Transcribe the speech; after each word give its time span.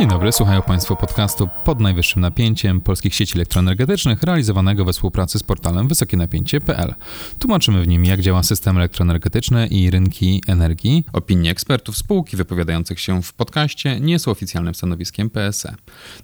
Dzień 0.00 0.08
dobry, 0.08 0.32
słuchają 0.32 0.62
Państwo 0.62 0.96
podcastu 0.96 1.48
pod 1.64 1.80
najwyższym 1.80 2.22
napięciem 2.22 2.80
polskich 2.80 3.14
sieci 3.14 3.38
elektroenergetycznych 3.38 4.22
realizowanego 4.22 4.84
we 4.84 4.92
współpracy 4.92 5.38
z 5.38 5.42
portalem 5.42 5.88
wysokienapięcie.pl. 5.88 6.94
Tłumaczymy 7.38 7.82
w 7.82 7.88
nim, 7.88 8.04
jak 8.04 8.20
działa 8.20 8.42
system 8.42 8.76
elektroenergetyczny 8.76 9.66
i 9.66 9.90
rynki 9.90 10.42
energii. 10.46 11.04
Opinie 11.12 11.50
ekspertów 11.50 11.96
spółki 11.96 12.36
wypowiadających 12.36 13.00
się 13.00 13.22
w 13.22 13.32
podcaście 13.32 14.00
nie 14.00 14.18
są 14.18 14.30
oficjalnym 14.30 14.74
stanowiskiem 14.74 15.30
PSE. 15.30 15.74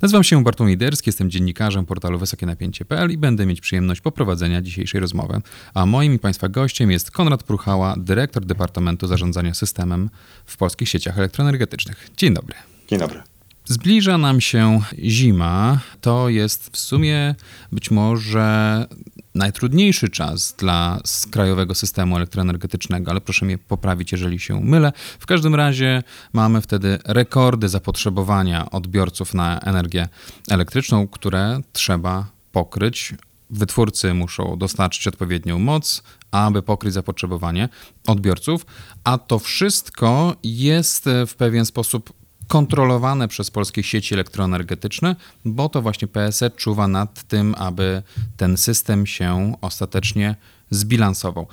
Nazywam 0.02 0.24
się 0.24 0.44
Bartłomiej 0.44 0.76
Derski, 0.76 1.08
jestem 1.08 1.30
dziennikarzem 1.30 1.86
portalu 1.86 2.18
wysokienapięcie.pl 2.18 3.10
i 3.10 3.18
będę 3.18 3.46
mieć 3.46 3.60
przyjemność 3.60 4.00
poprowadzenia 4.00 4.62
dzisiejszej 4.62 5.00
rozmowy. 5.00 5.40
A 5.74 5.86
moim 5.86 6.14
i 6.14 6.18
Państwa 6.18 6.48
gościem 6.48 6.90
jest 6.90 7.10
Konrad 7.10 7.42
Pruchała, 7.42 7.94
dyrektor 7.98 8.44
Departamentu 8.44 9.06
Zarządzania 9.06 9.54
Systemem 9.54 10.10
w 10.46 10.56
polskich 10.56 10.88
sieciach 10.88 11.18
elektroenergetycznych. 11.18 12.10
Dzień 12.16 12.34
dobry. 12.34 12.54
Dzień 12.88 12.98
dobry. 12.98 13.35
Zbliża 13.68 14.18
nam 14.18 14.40
się 14.40 14.80
zima. 14.98 15.80
To 16.00 16.28
jest 16.28 16.70
w 16.72 16.78
sumie 16.78 17.34
być 17.72 17.90
może 17.90 18.86
najtrudniejszy 19.34 20.08
czas 20.08 20.54
dla 20.58 21.00
krajowego 21.30 21.74
systemu 21.74 22.16
elektroenergetycznego, 22.16 23.10
ale 23.10 23.20
proszę 23.20 23.46
mnie 23.46 23.58
poprawić, 23.58 24.12
jeżeli 24.12 24.38
się 24.38 24.60
mylę. 24.60 24.92
W 25.18 25.26
każdym 25.26 25.54
razie 25.54 26.02
mamy 26.32 26.60
wtedy 26.60 26.98
rekordy 27.04 27.68
zapotrzebowania 27.68 28.70
odbiorców 28.70 29.34
na 29.34 29.60
energię 29.60 30.08
elektryczną, 30.50 31.08
które 31.08 31.60
trzeba 31.72 32.26
pokryć. 32.52 33.14
Wytwórcy 33.50 34.14
muszą 34.14 34.58
dostarczyć 34.58 35.06
odpowiednią 35.06 35.58
moc, 35.58 36.02
aby 36.30 36.62
pokryć 36.62 36.94
zapotrzebowanie 36.94 37.68
odbiorców, 38.06 38.66
a 39.04 39.18
to 39.18 39.38
wszystko 39.38 40.36
jest 40.42 41.04
w 41.26 41.34
pewien 41.34 41.66
sposób 41.66 42.12
kontrolowane 42.48 43.28
przez 43.28 43.50
polskie 43.50 43.82
sieci 43.82 44.14
elektroenergetyczne, 44.14 45.16
bo 45.44 45.68
to 45.68 45.82
właśnie 45.82 46.08
PSE 46.08 46.50
czuwa 46.50 46.88
nad 46.88 47.22
tym, 47.22 47.54
aby 47.58 48.02
ten 48.36 48.56
system 48.56 49.06
się 49.06 49.52
ostatecznie 49.60 50.36
zbilansował. 50.70 51.46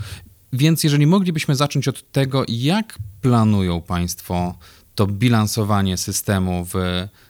Więc 0.54 0.84
jeżeli 0.84 1.08
moglibyśmy 1.08 1.56
zacząć 1.56 1.88
od 1.88 2.12
tego, 2.12 2.44
jak 2.48 3.00
planują 3.22 3.82
Państwo 3.82 4.56
to 4.96 5.08
bilansowanie 5.08 5.98
systemu 5.98 6.66
w 6.66 6.74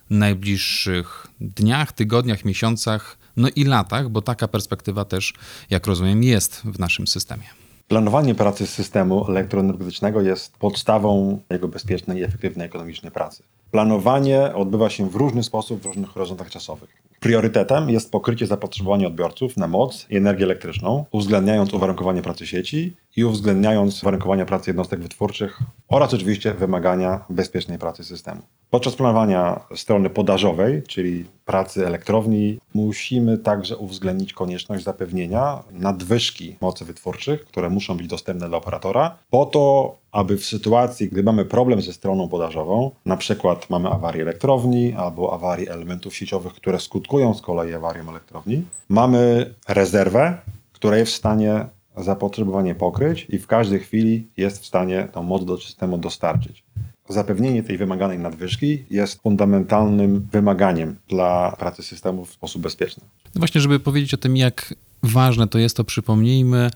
najbliższych 0.10 1.28
dniach, 1.42 1.92
tygodniach, 1.92 2.46
miesiącach, 2.46 3.18
no 3.38 3.48
i 3.56 3.64
latach, 3.64 4.10
bo 4.10 4.22
taka 4.22 4.48
perspektywa 4.48 5.06
też, 5.06 5.34
jak 5.70 5.88
rozumiem, 5.88 6.24
jest 6.24 6.62
w 6.66 6.80
naszym 6.80 7.08
systemie. 7.08 7.44
Planowanie 7.88 8.36
pracy 8.36 8.68
systemu 8.68 9.26
elektroenergetycznego 9.30 10.22
jest 10.22 10.58
podstawą 10.58 11.40
jego 11.50 11.68
bezpiecznej 11.68 12.20
i 12.20 12.24
efektywnej 12.24 12.66
ekonomicznej 12.66 13.12
pracy. 13.12 13.44
Planowanie 13.74 14.54
odbywa 14.56 14.90
się 14.90 15.10
w 15.10 15.16
różny 15.16 15.44
sposób 15.44 15.82
w 15.82 15.86
różnych 15.86 16.10
horyzontach 16.10 16.50
czasowych. 16.50 16.90
Priorytetem 17.20 17.90
jest 17.90 18.12
pokrycie 18.12 18.48
zapotrzebowania 18.48 19.08
odbiorców 19.08 19.58
na 19.58 19.68
moc 19.68 20.06
i 20.10 20.18
energię 20.18 20.46
elektryczną, 20.46 21.06
uwzględniając 21.12 21.74
uwarunkowanie 21.74 22.22
pracy 22.22 22.48
sieci 22.48 22.96
i 23.16 23.24
uwzględniając 23.24 24.04
uwarunkowania 24.04 24.46
pracy 24.46 24.70
jednostek 24.70 25.00
wytwórczych 25.00 25.60
oraz 25.88 26.14
oczywiście 26.14 26.54
wymagania 26.54 27.26
bezpiecznej 27.30 27.80
pracy 27.80 28.04
systemu. 28.04 28.42
Podczas 28.70 28.96
planowania 28.96 29.60
strony 29.76 30.10
podażowej, 30.10 30.84
czyli 30.84 31.26
pracy 31.46 31.88
elektrowni, 31.88 32.60
musimy 32.74 33.38
także 33.38 33.78
uwzględnić 33.78 34.34
konieczność 34.34 34.84
zapewnienia 34.84 35.64
nadwyżki 35.72 36.56
mocy 36.62 36.86
wytwórczych, 36.86 37.46
które 37.46 37.70
muszą 37.70 37.98
być 37.98 38.08
dostępne 38.08 38.50
dla 38.50 38.58
operatora, 38.58 39.18
po 39.30 39.46
to, 39.46 39.96
aby 40.12 40.38
w 40.38 40.46
sytuacji, 40.46 41.10
gdy 41.10 41.24
mamy 41.24 41.46
problem 41.46 41.82
ze 41.82 41.94
stroną 41.94 42.30
podażową, 42.30 42.92
na 43.06 43.18
przykład 43.18 43.70
mamy 43.70 43.90
awarię 43.90 44.22
elektrowni 44.22 44.94
albo 44.94 45.34
awarię 45.34 45.72
elementów 45.72 46.16
sieciowych, 46.16 46.54
które 46.54 46.80
skutkują 46.80 47.34
z 47.34 47.42
kolei 47.42 47.74
awarią 47.74 48.10
elektrowni, 48.10 48.64
mamy 48.90 49.54
rezerwę, 49.68 50.38
która 50.74 50.98
jest 50.98 51.12
w 51.12 51.16
stanie 51.16 51.66
zapotrzebowanie 51.98 52.76
pokryć 52.76 53.26
i 53.30 53.40
w 53.40 53.48
każdej 53.48 53.80
chwili 53.80 54.28
jest 54.38 54.62
w 54.62 54.66
stanie 54.66 55.08
tą 55.12 55.24
moc 55.24 55.46
do 55.46 55.58
systemu 55.58 55.98
dostarczyć. 55.98 56.64
Zapewnienie 57.10 57.64
tej 57.64 57.78
wymaganej 57.78 58.20
nadwyżki 58.20 58.86
jest 58.90 59.22
fundamentalnym 59.22 60.28
wymaganiem 60.32 60.96
dla 61.10 61.56
pracy 61.60 61.84
systemu 61.84 62.26
w 62.26 62.32
sposób 62.32 62.62
bezpieczny. 62.62 63.04
No 63.36 63.40
właśnie, 63.40 63.62
żeby 63.62 63.80
powiedzieć 63.80 64.14
o 64.14 64.18
tym, 64.18 64.38
jak 64.38 64.74
ważne 65.04 65.48
to 65.48 65.60
jest, 65.60 65.78
to 65.78 65.84
przypomnijmy, 65.84 66.70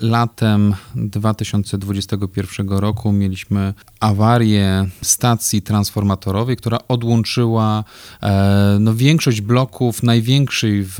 latem 0.00 0.74
2021 0.94 2.68
roku 2.68 3.12
mieliśmy 3.12 3.74
awarię 4.00 4.86
stacji 5.02 5.62
transformatorowej, 5.62 6.56
która 6.56 6.78
odłączyła 6.88 7.84
e, 8.22 8.76
no, 8.80 8.94
większość 8.94 9.40
bloków 9.40 10.02
największej 10.02 10.84
w 10.84 10.98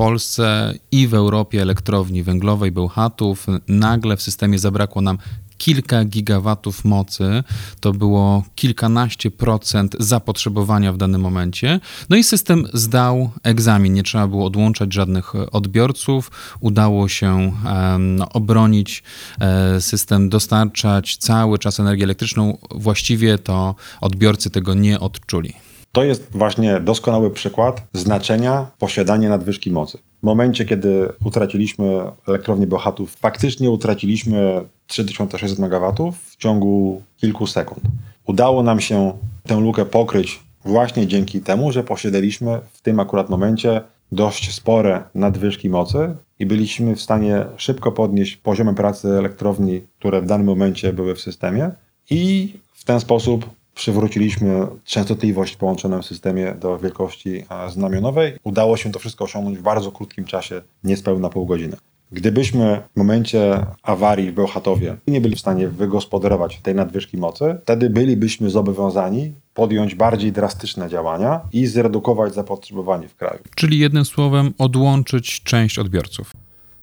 Polsce 0.00 0.74
i 0.92 1.08
w 1.08 1.14
Europie 1.14 1.62
elektrowni 1.62 2.22
węglowej 2.22 2.72
Bełchatów. 2.72 3.46
Nagle 3.68 4.16
w 4.16 4.22
systemie 4.22 4.58
zabrakło 4.58 5.02
nam 5.02 5.18
kilka 5.58 6.04
gigawatów 6.04 6.84
mocy, 6.84 7.44
to 7.80 7.92
było 7.92 8.44
kilkanaście 8.54 9.30
procent 9.30 9.96
zapotrzebowania 9.98 10.92
w 10.92 10.96
danym 10.96 11.20
momencie. 11.20 11.80
No 12.08 12.16
i 12.16 12.24
system 12.24 12.66
zdał 12.72 13.30
egzamin, 13.42 13.94
nie 13.94 14.02
trzeba 14.02 14.28
było 14.28 14.46
odłączać 14.46 14.94
żadnych 14.94 15.32
odbiorców, 15.54 16.30
udało 16.60 17.08
się 17.08 17.52
no, 17.98 18.28
obronić 18.28 19.02
e, 19.40 19.80
system, 19.80 20.28
dostarczać 20.28 21.16
cały 21.16 21.58
czas 21.58 21.80
energię 21.80 22.04
elektryczną. 22.04 22.58
Właściwie 22.70 23.38
to 23.38 23.74
odbiorcy 24.00 24.50
tego 24.50 24.74
nie 24.74 25.00
odczuli. 25.00 25.69
To 25.92 26.04
jest 26.04 26.30
właśnie 26.30 26.80
doskonały 26.80 27.30
przykład 27.30 27.82
znaczenia 27.92 28.66
posiadania 28.78 29.28
nadwyżki 29.28 29.70
mocy. 29.70 29.98
W 29.98 30.22
momencie, 30.22 30.64
kiedy 30.64 31.08
utraciliśmy 31.24 32.02
elektrownię 32.28 32.66
Bełchatów, 32.66 33.16
faktycznie 33.16 33.70
utraciliśmy 33.70 34.64
3600 34.86 35.58
MW 35.58 36.12
w 36.12 36.36
ciągu 36.36 37.02
kilku 37.16 37.46
sekund. 37.46 37.80
Udało 38.26 38.62
nam 38.62 38.80
się 38.80 39.18
tę 39.46 39.60
lukę 39.60 39.84
pokryć 39.84 40.40
właśnie 40.64 41.06
dzięki 41.06 41.40
temu, 41.40 41.72
że 41.72 41.84
posiadaliśmy 41.84 42.60
w 42.72 42.80
tym 42.82 43.00
akurat 43.00 43.30
momencie 43.30 43.80
dość 44.12 44.54
spore 44.54 45.02
nadwyżki 45.14 45.70
mocy 45.70 46.16
i 46.38 46.46
byliśmy 46.46 46.96
w 46.96 47.00
stanie 47.00 47.46
szybko 47.56 47.92
podnieść 47.92 48.36
poziomy 48.36 48.74
pracy 48.74 49.08
elektrowni, 49.08 49.80
które 49.98 50.22
w 50.22 50.26
danym 50.26 50.46
momencie 50.46 50.92
były 50.92 51.14
w 51.14 51.20
systemie 51.20 51.70
i 52.10 52.52
w 52.72 52.84
ten 52.84 53.00
sposób 53.00 53.50
przywróciliśmy 53.80 54.66
częstotliwość 54.84 55.54
w 55.54 55.56
połączonym 55.56 56.02
systemie 56.02 56.54
do 56.60 56.78
wielkości 56.78 57.44
znamionowej. 57.68 58.32
Udało 58.44 58.76
się 58.76 58.92
to 58.92 58.98
wszystko 58.98 59.24
osiągnąć 59.24 59.58
w 59.58 59.62
bardzo 59.62 59.92
krótkim 59.92 60.24
czasie, 60.24 60.62
niespełna 60.84 61.28
pół 61.28 61.46
godziny. 61.46 61.76
Gdybyśmy 62.12 62.82
w 62.94 62.98
momencie 62.98 63.66
awarii 63.82 64.30
w 64.30 64.34
Bełchatowie 64.34 64.96
nie 65.06 65.20
byli 65.20 65.36
w 65.36 65.40
stanie 65.40 65.68
wygospodarować 65.68 66.60
tej 66.62 66.74
nadwyżki 66.74 67.16
mocy, 67.16 67.56
wtedy 67.62 67.90
bylibyśmy 67.90 68.50
zobowiązani 68.50 69.32
podjąć 69.54 69.94
bardziej 69.94 70.32
drastyczne 70.32 70.88
działania 70.88 71.40
i 71.52 71.66
zredukować 71.66 72.34
zapotrzebowanie 72.34 73.08
w 73.08 73.16
kraju. 73.16 73.40
Czyli 73.56 73.78
jednym 73.78 74.04
słowem 74.04 74.54
odłączyć 74.58 75.42
część 75.42 75.78
odbiorców. 75.78 76.32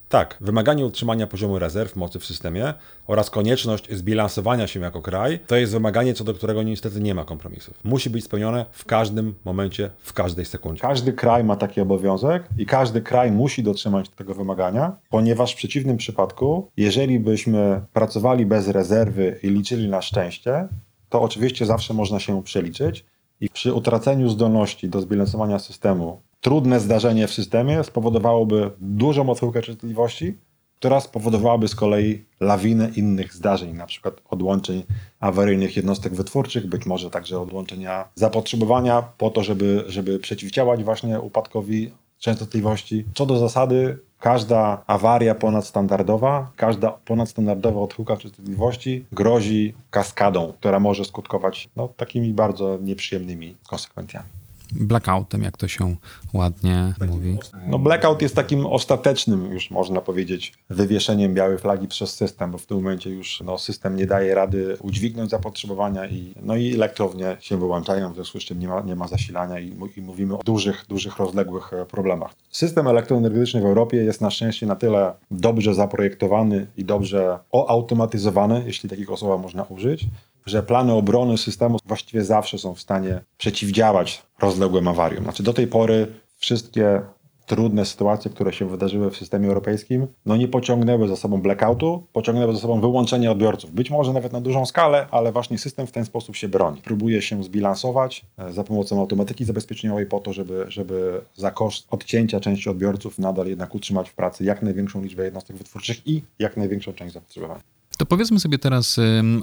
Tak, 0.09 0.37
wymaganie 0.41 0.85
utrzymania 0.85 1.27
poziomu 1.27 1.59
rezerw 1.59 1.95
mocy 1.95 2.19
w 2.19 2.25
systemie 2.25 2.73
oraz 3.07 3.29
konieczność 3.29 3.91
zbilansowania 3.91 4.67
się 4.67 4.79
jako 4.79 5.01
kraj 5.01 5.39
to 5.47 5.55
jest 5.55 5.73
wymaganie, 5.73 6.13
co 6.13 6.23
do 6.23 6.33
którego 6.33 6.63
niestety 6.63 6.99
nie 6.99 7.15
ma 7.15 7.25
kompromisów. 7.25 7.79
Musi 7.83 8.09
być 8.09 8.23
spełnione 8.23 8.65
w 8.71 8.85
każdym 8.85 9.35
momencie, 9.45 9.89
w 9.99 10.13
każdej 10.13 10.45
sekundzie. 10.45 10.81
Każdy 10.81 11.13
kraj 11.13 11.43
ma 11.43 11.55
taki 11.55 11.81
obowiązek 11.81 12.43
i 12.57 12.65
każdy 12.65 13.01
kraj 13.01 13.31
musi 13.31 13.63
dotrzymać 13.63 14.09
tego 14.09 14.33
wymagania, 14.33 14.95
ponieważ 15.09 15.53
w 15.53 15.57
przeciwnym 15.57 15.97
przypadku, 15.97 16.71
jeżeli 16.77 17.19
byśmy 17.19 17.81
pracowali 17.93 18.45
bez 18.45 18.67
rezerwy 18.67 19.39
i 19.43 19.49
liczyli 19.49 19.89
na 19.89 20.01
szczęście, 20.01 20.67
to 21.09 21.21
oczywiście 21.21 21.65
zawsze 21.65 21.93
można 21.93 22.19
się 22.19 22.43
przeliczyć 22.43 23.05
i 23.41 23.49
przy 23.49 23.73
utraceniu 23.73 24.29
zdolności 24.29 24.89
do 24.89 25.01
zbilansowania 25.01 25.59
systemu 25.59 26.21
trudne 26.41 26.79
zdarzenie 26.79 27.27
w 27.27 27.33
systemie 27.33 27.83
spowodowałoby 27.83 28.71
dużą 28.79 29.29
odchyłkę 29.29 29.61
częstotliwości, 29.61 30.37
która 30.79 30.99
spowodowałaby 30.99 31.67
z 31.67 31.75
kolei 31.75 32.25
lawinę 32.39 32.89
innych 32.95 33.33
zdarzeń, 33.33 33.73
na 33.73 33.85
przykład 33.85 34.21
odłączeń 34.29 34.83
awaryjnych 35.19 35.75
jednostek 35.75 36.15
wytwórczych, 36.15 36.67
być 36.67 36.85
może 36.85 37.09
także 37.09 37.39
odłączenia 37.39 38.09
zapotrzebowania 38.15 39.01
po 39.01 39.29
to, 39.29 39.43
żeby, 39.43 39.83
żeby 39.87 40.19
przeciwdziałać 40.19 40.83
właśnie 40.83 41.19
upadkowi 41.19 41.91
częstotliwości. 42.19 43.05
Co 43.13 43.25
do 43.25 43.39
zasady, 43.39 43.97
każda 44.19 44.83
awaria 44.87 45.35
ponadstandardowa, 45.35 46.51
każda 46.55 46.91
ponadstandardowa 46.91 47.81
odchyłka 47.81 48.17
częstotliwości 48.17 49.05
grozi 49.11 49.73
kaskadą, 49.89 50.53
która 50.59 50.79
może 50.79 51.05
skutkować 51.05 51.69
no, 51.75 51.87
takimi 51.87 52.33
bardzo 52.33 52.77
nieprzyjemnymi 52.81 53.55
konsekwencjami. 53.69 54.29
Blackoutem, 54.71 55.43
jak 55.43 55.57
to 55.57 55.67
się 55.67 55.95
ładnie 56.33 56.93
mówi. 57.07 57.37
No 57.67 57.79
blackout 57.79 58.21
jest 58.21 58.35
takim 58.35 58.65
ostatecznym, 58.65 59.51
już 59.51 59.71
można 59.71 60.01
powiedzieć, 60.01 60.53
wywieszeniem 60.69 61.33
białej 61.33 61.57
flagi 61.57 61.87
przez 61.87 62.13
system, 62.13 62.51
bo 62.51 62.57
w 62.57 62.65
tym 62.65 62.77
momencie 62.77 63.09
już 63.09 63.41
no, 63.45 63.57
system 63.57 63.95
nie 63.95 64.05
daje 64.05 64.35
rady 64.35 64.77
udźwignąć 64.81 65.31
zapotrzebowania 65.31 66.07
i, 66.07 66.33
no 66.41 66.55
i 66.55 66.73
elektrownie 66.73 67.37
się 67.39 67.57
wyłączają, 67.57 68.11
w 68.11 68.15
związku 68.15 68.39
z 68.39 68.43
czym 68.43 68.59
nie 68.59 68.67
ma, 68.67 68.81
nie 68.81 68.95
ma 68.95 69.07
zasilania 69.07 69.59
i, 69.59 69.75
i 69.97 70.01
mówimy 70.01 70.37
o 70.37 70.43
dużych, 70.43 70.85
dużych, 70.89 71.17
rozległych 71.17 71.73
e, 71.73 71.85
problemach. 71.85 72.35
System 72.49 72.87
elektroenergetyczny 72.87 73.61
w 73.61 73.65
Europie 73.65 73.97
jest 73.97 74.21
na 74.21 74.31
szczęście 74.31 74.65
na 74.65 74.75
tyle 74.75 75.13
dobrze 75.31 75.73
zaprojektowany 75.73 76.67
i 76.77 76.85
dobrze 76.85 77.39
oautomatyzowany, 77.51 78.63
jeśli 78.65 78.89
takiego 78.89 79.17
słowa 79.17 79.37
można 79.37 79.63
użyć, 79.63 80.07
że 80.47 80.63
plany 80.63 80.93
obrony 80.93 81.37
systemu 81.37 81.77
właściwie 81.85 82.23
zawsze 82.23 82.57
są 82.57 82.75
w 82.75 82.81
stanie 82.81 83.21
przeciwdziałać 83.37 84.23
rozległym 84.39 84.87
awariom. 84.87 85.23
Znaczy 85.23 85.43
do 85.43 85.53
tej 85.53 85.67
pory 85.67 86.07
wszystkie 86.37 87.01
trudne 87.47 87.85
sytuacje, 87.85 88.31
które 88.31 88.53
się 88.53 88.69
wydarzyły 88.69 89.11
w 89.11 89.17
systemie 89.17 89.47
europejskim, 89.47 90.07
no 90.25 90.37
nie 90.37 90.47
pociągnęły 90.47 91.07
za 91.07 91.15
sobą 91.15 91.41
blackoutu, 91.41 92.03
pociągnęły 92.13 92.53
za 92.53 92.59
sobą 92.59 92.81
wyłączenie 92.81 93.31
odbiorców. 93.31 93.71
Być 93.71 93.89
może 93.89 94.13
nawet 94.13 94.33
na 94.33 94.41
dużą 94.41 94.65
skalę, 94.65 95.07
ale 95.11 95.31
właśnie 95.31 95.57
system 95.57 95.87
w 95.87 95.91
ten 95.91 96.05
sposób 96.05 96.35
się 96.35 96.47
broni. 96.47 96.81
Próbuje 96.81 97.21
się 97.21 97.43
zbilansować 97.43 98.25
e, 98.37 98.53
za 98.53 98.63
pomocą 98.63 98.99
automatyki 98.99 99.45
zabezpieczeniowej 99.45 100.05
po 100.05 100.19
to, 100.19 100.33
żeby, 100.33 100.65
żeby 100.67 101.21
za 101.35 101.51
koszt 101.51 101.87
odcięcia 101.89 102.39
części 102.39 102.69
odbiorców 102.69 103.19
nadal 103.19 103.47
jednak 103.47 103.75
utrzymać 103.75 104.09
w 104.09 104.13
pracy 104.13 104.43
jak 104.43 104.61
największą 104.61 105.01
liczbę 105.01 105.25
jednostek 105.25 105.55
wytwórczych 105.55 106.07
i 106.07 106.23
jak 106.39 106.57
największą 106.57 106.93
część 106.93 107.13
zapotrzebowania. 107.13 107.76
To 107.97 108.05
powiedzmy 108.05 108.39
sobie 108.39 108.57
teraz 108.59 108.99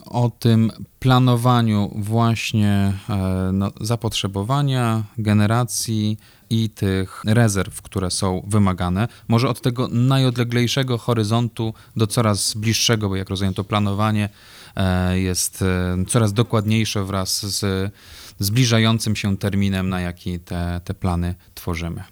o 0.07 0.31
tym 0.31 0.71
planowaniu 0.99 1.91
właśnie 1.95 2.93
e, 3.09 3.51
no, 3.53 3.73
zapotrzebowania, 3.81 5.03
generacji 5.19 6.19
i 6.51 6.71
tych 6.71 7.23
rezerw, 7.27 7.83
które 7.83 8.11
są 8.11 8.43
wymagane. 8.47 9.09
Może 9.29 9.49
od 9.49 9.61
tego 9.61 9.89
najodleglejszego 9.89 10.99
horyzontu 10.99 11.75
do 11.97 12.07
coraz 12.07 12.55
bliższego, 12.55 13.09
bo 13.09 13.17
jak 13.17 13.31
rozumiem, 13.31 13.55
to 13.55 13.65
planowanie 13.65 14.29
e, 14.77 15.19
jest 15.19 15.63
e, 15.63 15.97
coraz 16.09 16.33
dokładniejsze 16.33 17.05
wraz 17.05 17.47
z 17.47 17.93
zbliżającym 18.39 19.17
się 19.17 19.37
terminem, 19.37 19.89
na 19.89 20.01
jaki 20.01 20.41
te, 20.41 20.81
te 20.85 20.95
plany 20.95 21.35
tworzymy. 21.55 22.05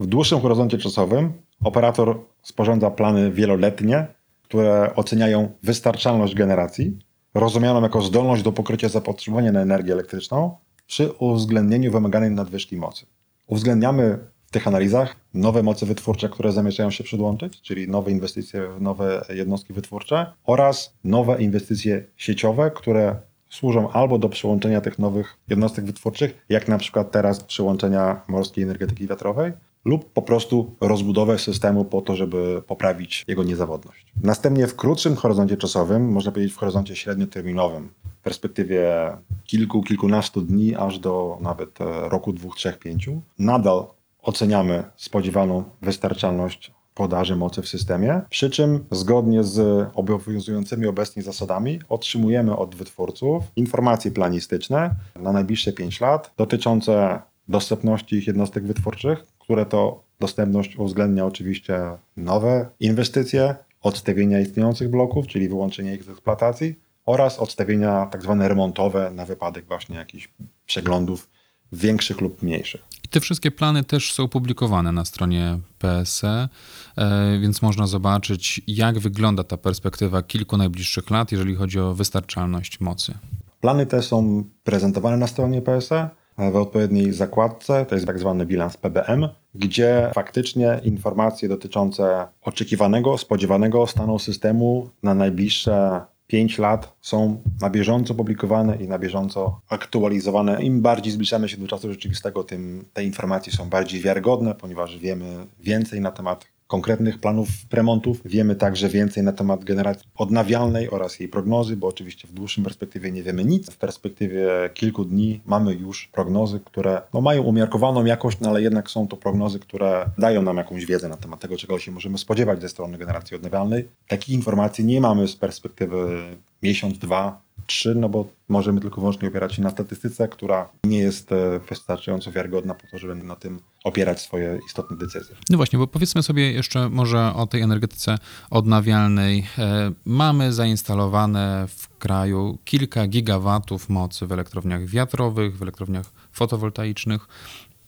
W 0.00 0.06
dłuższym 0.06 0.40
horyzoncie 0.40 0.78
czasowym 0.78 1.32
operator 1.64 2.18
sporządza 2.42 2.90
plany 2.90 3.30
wieloletnie, 3.32 4.06
które 4.52 4.96
oceniają 4.96 5.48
wystarczalność 5.62 6.34
generacji, 6.34 6.98
rozumianą 7.34 7.82
jako 7.82 8.02
zdolność 8.02 8.42
do 8.42 8.52
pokrycia 8.52 8.88
zapotrzebowania 8.88 9.52
na 9.52 9.60
energię 9.60 9.92
elektryczną 9.92 10.56
przy 10.86 11.12
uwzględnieniu 11.12 11.92
wymaganej 11.92 12.30
nadwyżki 12.30 12.76
mocy. 12.76 13.06
Uwzględniamy 13.46 14.18
w 14.46 14.50
tych 14.50 14.68
analizach 14.68 15.16
nowe 15.34 15.62
moce 15.62 15.86
wytwórcze, 15.86 16.28
które 16.28 16.52
zamierzają 16.52 16.90
się 16.90 17.04
przyłączyć, 17.04 17.60
czyli 17.60 17.88
nowe 17.88 18.10
inwestycje 18.10 18.68
w 18.68 18.80
nowe 18.80 19.24
jednostki 19.28 19.72
wytwórcze 19.72 20.26
oraz 20.44 20.94
nowe 21.04 21.42
inwestycje 21.42 22.04
sieciowe, 22.16 22.70
które 22.70 23.16
służą 23.50 23.90
albo 23.90 24.18
do 24.18 24.28
przyłączenia 24.28 24.80
tych 24.80 24.98
nowych 24.98 25.36
jednostek 25.48 25.84
wytwórczych, 25.84 26.44
jak 26.48 26.68
na 26.68 26.78
przykład 26.78 27.10
teraz 27.10 27.44
przyłączenia 27.44 28.20
morskiej 28.28 28.64
energetyki 28.64 29.06
wiatrowej, 29.06 29.52
lub 29.84 30.12
po 30.12 30.22
prostu 30.22 30.74
rozbudowę 30.80 31.38
systemu 31.38 31.84
po 31.84 32.00
to, 32.00 32.16
żeby 32.16 32.62
poprawić 32.66 33.24
jego 33.28 33.44
niezawodność. 33.44 34.06
Następnie 34.22 34.66
w 34.66 34.76
krótszym 34.76 35.16
horyzoncie 35.16 35.56
czasowym, 35.56 36.12
można 36.12 36.32
powiedzieć 36.32 36.52
w 36.52 36.56
horyzoncie 36.56 36.96
średnioterminowym, 36.96 37.90
w 38.20 38.24
perspektywie 38.24 39.16
kilku, 39.44 39.82
kilkunastu 39.82 40.40
dni, 40.40 40.76
aż 40.76 40.98
do 40.98 41.38
nawet 41.40 41.80
e, 41.80 42.08
roku, 42.08 42.32
dwóch, 42.32 42.56
trzech, 42.56 42.78
pięciu, 42.78 43.20
nadal 43.38 43.86
oceniamy 44.22 44.84
spodziewaną 44.96 45.64
wystarczalność 45.82 46.72
podaży 46.94 47.36
mocy 47.36 47.62
w 47.62 47.68
systemie, 47.68 48.20
przy 48.30 48.50
czym 48.50 48.84
zgodnie 48.90 49.44
z 49.44 49.88
obowiązującymi 49.94 50.86
obecnie 50.86 51.22
zasadami 51.22 51.80
otrzymujemy 51.88 52.56
od 52.56 52.74
wytwórców 52.74 53.44
informacje 53.56 54.10
planistyczne 54.10 54.94
na 55.16 55.32
najbliższe 55.32 55.72
5 55.72 56.00
lat 56.00 56.30
dotyczące 56.36 57.22
dostępności 57.48 58.16
ich 58.16 58.26
jednostek 58.26 58.66
wytwórczych, 58.66 59.24
które 59.42 59.66
to 59.66 60.04
dostępność 60.20 60.76
uwzględnia 60.76 61.26
oczywiście 61.26 61.80
nowe 62.16 62.68
inwestycje, 62.80 63.54
odstawienia 63.82 64.40
istniejących 64.40 64.90
bloków, 64.90 65.26
czyli 65.26 65.48
wyłączenie 65.48 65.94
ich 65.94 66.04
z 66.04 66.08
eksploatacji 66.08 66.74
oraz 67.06 67.38
odstawienia 67.38 68.06
tak 68.06 68.22
zwane 68.22 68.48
remontowe 68.48 69.10
na 69.10 69.26
wypadek 69.26 69.66
właśnie 69.66 69.96
jakichś 69.96 70.28
przeglądów 70.66 71.30
większych 71.72 72.20
lub 72.20 72.42
mniejszych. 72.42 72.82
I 73.04 73.08
te 73.08 73.20
wszystkie 73.20 73.50
plany 73.50 73.84
też 73.84 74.12
są 74.12 74.28
publikowane 74.28 74.92
na 74.92 75.04
stronie 75.04 75.58
PSE, 75.78 76.48
e, 76.96 77.38
więc 77.38 77.62
można 77.62 77.86
zobaczyć, 77.86 78.60
jak 78.66 78.98
wygląda 78.98 79.44
ta 79.44 79.56
perspektywa 79.56 80.22
kilku 80.22 80.56
najbliższych 80.56 81.10
lat, 81.10 81.32
jeżeli 81.32 81.54
chodzi 81.54 81.80
o 81.80 81.94
wystarczalność 81.94 82.80
mocy. 82.80 83.14
Plany 83.60 83.86
te 83.86 84.02
są 84.02 84.44
prezentowane 84.64 85.16
na 85.16 85.26
stronie 85.26 85.62
PSE 85.62 86.10
w 86.38 86.56
odpowiedniej 86.56 87.12
zakładce, 87.12 87.86
to 87.86 87.94
jest 87.94 88.06
tak 88.06 88.18
zwany 88.18 88.46
bilans 88.46 88.76
PBM, 88.76 89.28
gdzie 89.54 90.10
faktycznie 90.14 90.80
informacje 90.84 91.48
dotyczące 91.48 92.26
oczekiwanego, 92.42 93.18
spodziewanego 93.18 93.86
stanu 93.86 94.18
systemu 94.18 94.90
na 95.02 95.14
najbliższe 95.14 96.00
5 96.26 96.58
lat 96.58 96.96
są 97.00 97.42
na 97.60 97.70
bieżąco 97.70 98.14
publikowane 98.14 98.76
i 98.76 98.88
na 98.88 98.98
bieżąco 98.98 99.60
aktualizowane. 99.68 100.62
Im 100.62 100.82
bardziej 100.82 101.12
zbliżamy 101.12 101.48
się 101.48 101.56
do 101.56 101.68
czasu 101.68 101.92
rzeczywistego, 101.92 102.44
tym 102.44 102.84
te 102.92 103.04
informacje 103.04 103.52
są 103.52 103.68
bardziej 103.68 104.00
wiarygodne, 104.00 104.54
ponieważ 104.54 104.98
wiemy 104.98 105.46
więcej 105.60 106.00
na 106.00 106.10
temat 106.10 106.51
konkretnych 106.72 107.18
planów 107.18 107.48
remontów. 107.70 108.20
Wiemy 108.24 108.54
także 108.54 108.88
więcej 108.88 109.22
na 109.22 109.32
temat 109.32 109.64
generacji 109.64 110.08
odnawialnej 110.16 110.90
oraz 110.90 111.20
jej 111.20 111.28
prognozy, 111.28 111.76
bo 111.76 111.86
oczywiście 111.86 112.28
w 112.28 112.32
dłuższym 112.32 112.64
perspektywie 112.64 113.12
nie 113.12 113.22
wiemy 113.22 113.44
nic. 113.44 113.70
W 113.70 113.76
perspektywie 113.76 114.48
kilku 114.74 115.04
dni 115.04 115.40
mamy 115.46 115.74
już 115.74 116.08
prognozy, 116.12 116.60
które 116.64 117.02
no, 117.14 117.20
mają 117.20 117.42
umiarkowaną 117.42 118.04
jakość, 118.04 118.40
no, 118.40 118.48
ale 118.48 118.62
jednak 118.62 118.90
są 118.90 119.08
to 119.08 119.16
prognozy, 119.16 119.58
które 119.58 120.10
dają 120.18 120.42
nam 120.42 120.56
jakąś 120.56 120.86
wiedzę 120.86 121.08
na 121.08 121.16
temat 121.16 121.40
tego, 121.40 121.56
czego 121.56 121.78
się 121.78 121.92
możemy 121.92 122.18
spodziewać 122.18 122.60
ze 122.60 122.68
strony 122.68 122.98
generacji 122.98 123.36
odnawialnej. 123.36 123.88
Takich 124.08 124.34
informacji 124.34 124.84
nie 124.84 125.00
mamy 125.00 125.28
z 125.28 125.36
perspektywy 125.36 126.22
miesiąc, 126.62 126.98
dwa, 126.98 127.40
trzy, 127.66 127.94
no 127.94 128.08
bo 128.08 128.24
możemy 128.48 128.80
tylko 128.80 129.00
wyłącznie 129.00 129.28
opierać 129.28 129.54
się 129.54 129.62
na 129.62 129.70
statystyce, 129.70 130.28
która 130.28 130.68
nie 130.84 130.98
jest 130.98 131.32
e, 131.32 131.60
wystarczająco 131.68 132.32
wiarygodna 132.32 132.74
po 132.74 132.86
to, 132.86 132.98
żeby 132.98 133.14
na 133.14 133.36
tym 133.36 133.60
opierać 133.84 134.20
swoje 134.20 134.58
istotne 134.66 134.96
decyzje. 134.96 135.36
No 135.50 135.56
właśnie, 135.56 135.78
bo 135.78 135.86
powiedzmy 135.86 136.22
sobie 136.22 136.52
jeszcze 136.52 136.88
może 136.88 137.34
o 137.34 137.46
tej 137.46 137.60
energetyce 137.60 138.18
odnawialnej. 138.50 139.46
E, 139.58 139.92
mamy 140.04 140.52
zainstalowane 140.52 141.66
w 141.68 141.88
kraju 141.98 142.58
kilka 142.64 143.06
gigawatów 143.06 143.88
mocy 143.88 144.26
w 144.26 144.32
elektrowniach 144.32 144.86
wiatrowych, 144.86 145.58
w 145.58 145.62
elektrowniach 145.62 146.06
fotowoltaicznych 146.32 147.28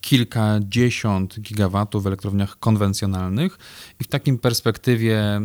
kilkadziesiąt 0.01 1.41
gigawatów 1.41 2.03
w 2.03 2.07
elektrowniach 2.07 2.59
konwencjonalnych 2.59 3.59
i 4.01 4.05
w 4.05 4.09
takim 4.09 4.39
perspektywie 4.39 5.41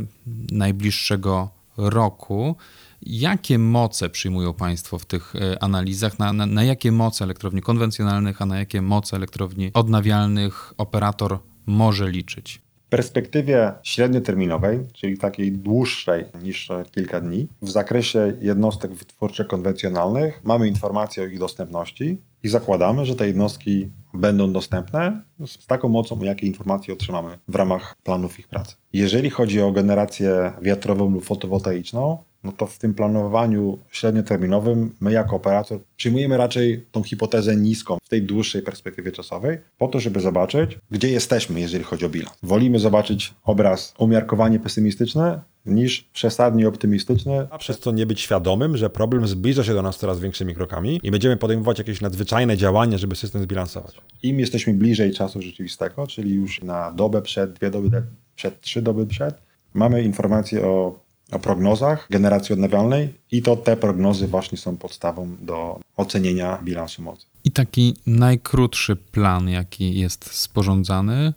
najbliższego 0.52 1.50
roku 1.78 2.56
Jakie 3.02 3.60
moce 3.60 4.10
przyjmują 4.10 4.54
Państwo 4.54 5.00
w 5.00 5.06
tych 5.06 5.36
e, 5.36 5.64
analizach? 5.64 6.20
Na, 6.20 6.34
na, 6.34 6.46
na 6.46 6.64
jakie 6.64 6.92
moce 6.92 7.24
elektrowni 7.24 7.62
konwencjonalnych, 7.62 8.42
a 8.42 8.46
na 8.46 8.60
jakie 8.60 8.82
moce 8.82 9.18
elektrowni 9.18 9.72
odnawialnych 9.74 10.74
operator 10.78 11.40
może 11.66 12.10
liczyć? 12.10 12.62
Perspektywie 12.90 13.72
średnioterminowej, 13.84 14.80
czyli 14.94 15.18
takiej 15.18 15.52
dłuższej 15.52 16.26
niż 16.44 16.70
kilka 16.92 17.22
dni, 17.22 17.48
w 17.62 17.70
zakresie 17.70 18.34
jednostek 18.42 18.94
wytwórczych 18.94 19.48
konwencjonalnych 19.48 20.42
mamy 20.44 20.68
informacje 20.68 21.24
o 21.24 21.26
ich 21.26 21.40
dostępności 21.40 22.18
i 22.44 22.50
zakładamy, 22.50 23.06
że 23.06 23.16
te 23.16 23.28
jednostki 23.28 23.90
będą 24.14 24.54
dostępne 24.54 25.22
z 25.46 25.66
taką 25.68 25.90
mocą, 25.90 26.24
jakiej 26.24 26.50
informacje 26.50 26.94
otrzymamy 26.94 27.40
w 27.48 27.56
ramach 27.56 27.96
planów 28.04 28.40
ich 28.40 28.48
pracy. 28.48 28.76
Jeżeli 28.94 29.30
chodzi 29.30 29.62
o 29.62 29.72
generację 29.72 30.54
wiatrową 30.62 31.10
lub 31.10 31.26
fotowoltaiczną, 31.26 32.18
no 32.44 32.52
to 32.52 32.66
w 32.66 32.78
tym 32.78 32.94
planowaniu 32.94 33.78
średnioterminowym 33.92 34.96
my 35.02 35.12
jako 35.12 35.36
operator 35.36 35.80
przyjmujemy 35.98 36.38
raczej 36.38 36.86
tą 36.92 37.04
hipotezę 37.04 37.56
niską 37.56 37.98
w 38.04 38.10
tej 38.10 38.22
dłuższej 38.24 38.62
perspektywie 38.62 39.12
czasowej, 39.12 39.58
po 39.78 39.88
to, 39.88 40.00
żeby 40.00 40.20
zobaczyć, 40.20 40.80
gdzie 40.92 41.10
jesteśmy, 41.10 41.60
jeżeli 41.60 41.84
chodzi 41.84 42.06
o 42.06 42.10
bilans. 42.10 42.38
Wolimy 42.44 42.80
zobaczyć 42.80 43.34
obraz 43.44 43.94
umiarkowanie 43.98 44.60
pesymistyczny 44.60 45.40
niż 45.66 46.10
przesadnie 46.14 46.68
optymistyczny, 46.68 47.48
a 47.50 47.58
przez 47.58 47.80
co 47.80 47.92
nie 47.92 48.06
być 48.06 48.22
świadomym, 48.22 48.78
że 48.78 48.90
problem 48.90 49.28
zbliża 49.28 49.64
się 49.64 49.74
do 49.74 49.82
nas 49.82 49.98
coraz 49.98 50.20
większymi 50.20 50.56
krokami 50.56 51.00
i 51.04 51.12
będziemy 51.12 51.38
podejmować 51.38 51.80
jakieś 51.80 52.02
nadzwyczajne 52.02 52.58
działania, 52.58 52.98
żeby 52.98 53.16
system 53.16 53.42
zbilansować. 53.42 53.99
Im 54.24 54.40
jesteśmy 54.40 54.74
bliżej 54.74 55.14
czasu 55.14 55.42
rzeczywistego, 55.42 56.08
czyli 56.08 56.34
już 56.34 56.62
na 56.62 56.92
dobę 56.92 57.22
przed, 57.22 57.54
dwie 57.54 57.70
doby 57.72 58.04
przed, 58.36 58.62
trzy 58.62 58.82
doby 58.82 59.08
przed, 59.08 59.42
mamy 59.74 60.04
informacje 60.04 60.66
o 60.68 61.10
o 61.32 61.40
prognozach 61.40 62.08
generacji 62.10 62.54
odnawialnej 62.54 63.14
i 63.32 63.42
to 63.42 63.56
te 63.56 63.78
prognozy 63.78 64.28
właśnie 64.28 64.58
są 64.58 64.78
podstawą 64.78 65.36
do 65.42 65.80
ocenienia 65.98 66.60
bilansu 66.64 67.02
mocy. 67.02 67.26
I 67.44 67.52
taki 67.52 67.96
najkrótszy 68.08 68.96
plan, 68.96 69.50
jaki 69.50 70.00
jest 70.00 70.34
sporządzany, 70.34 71.34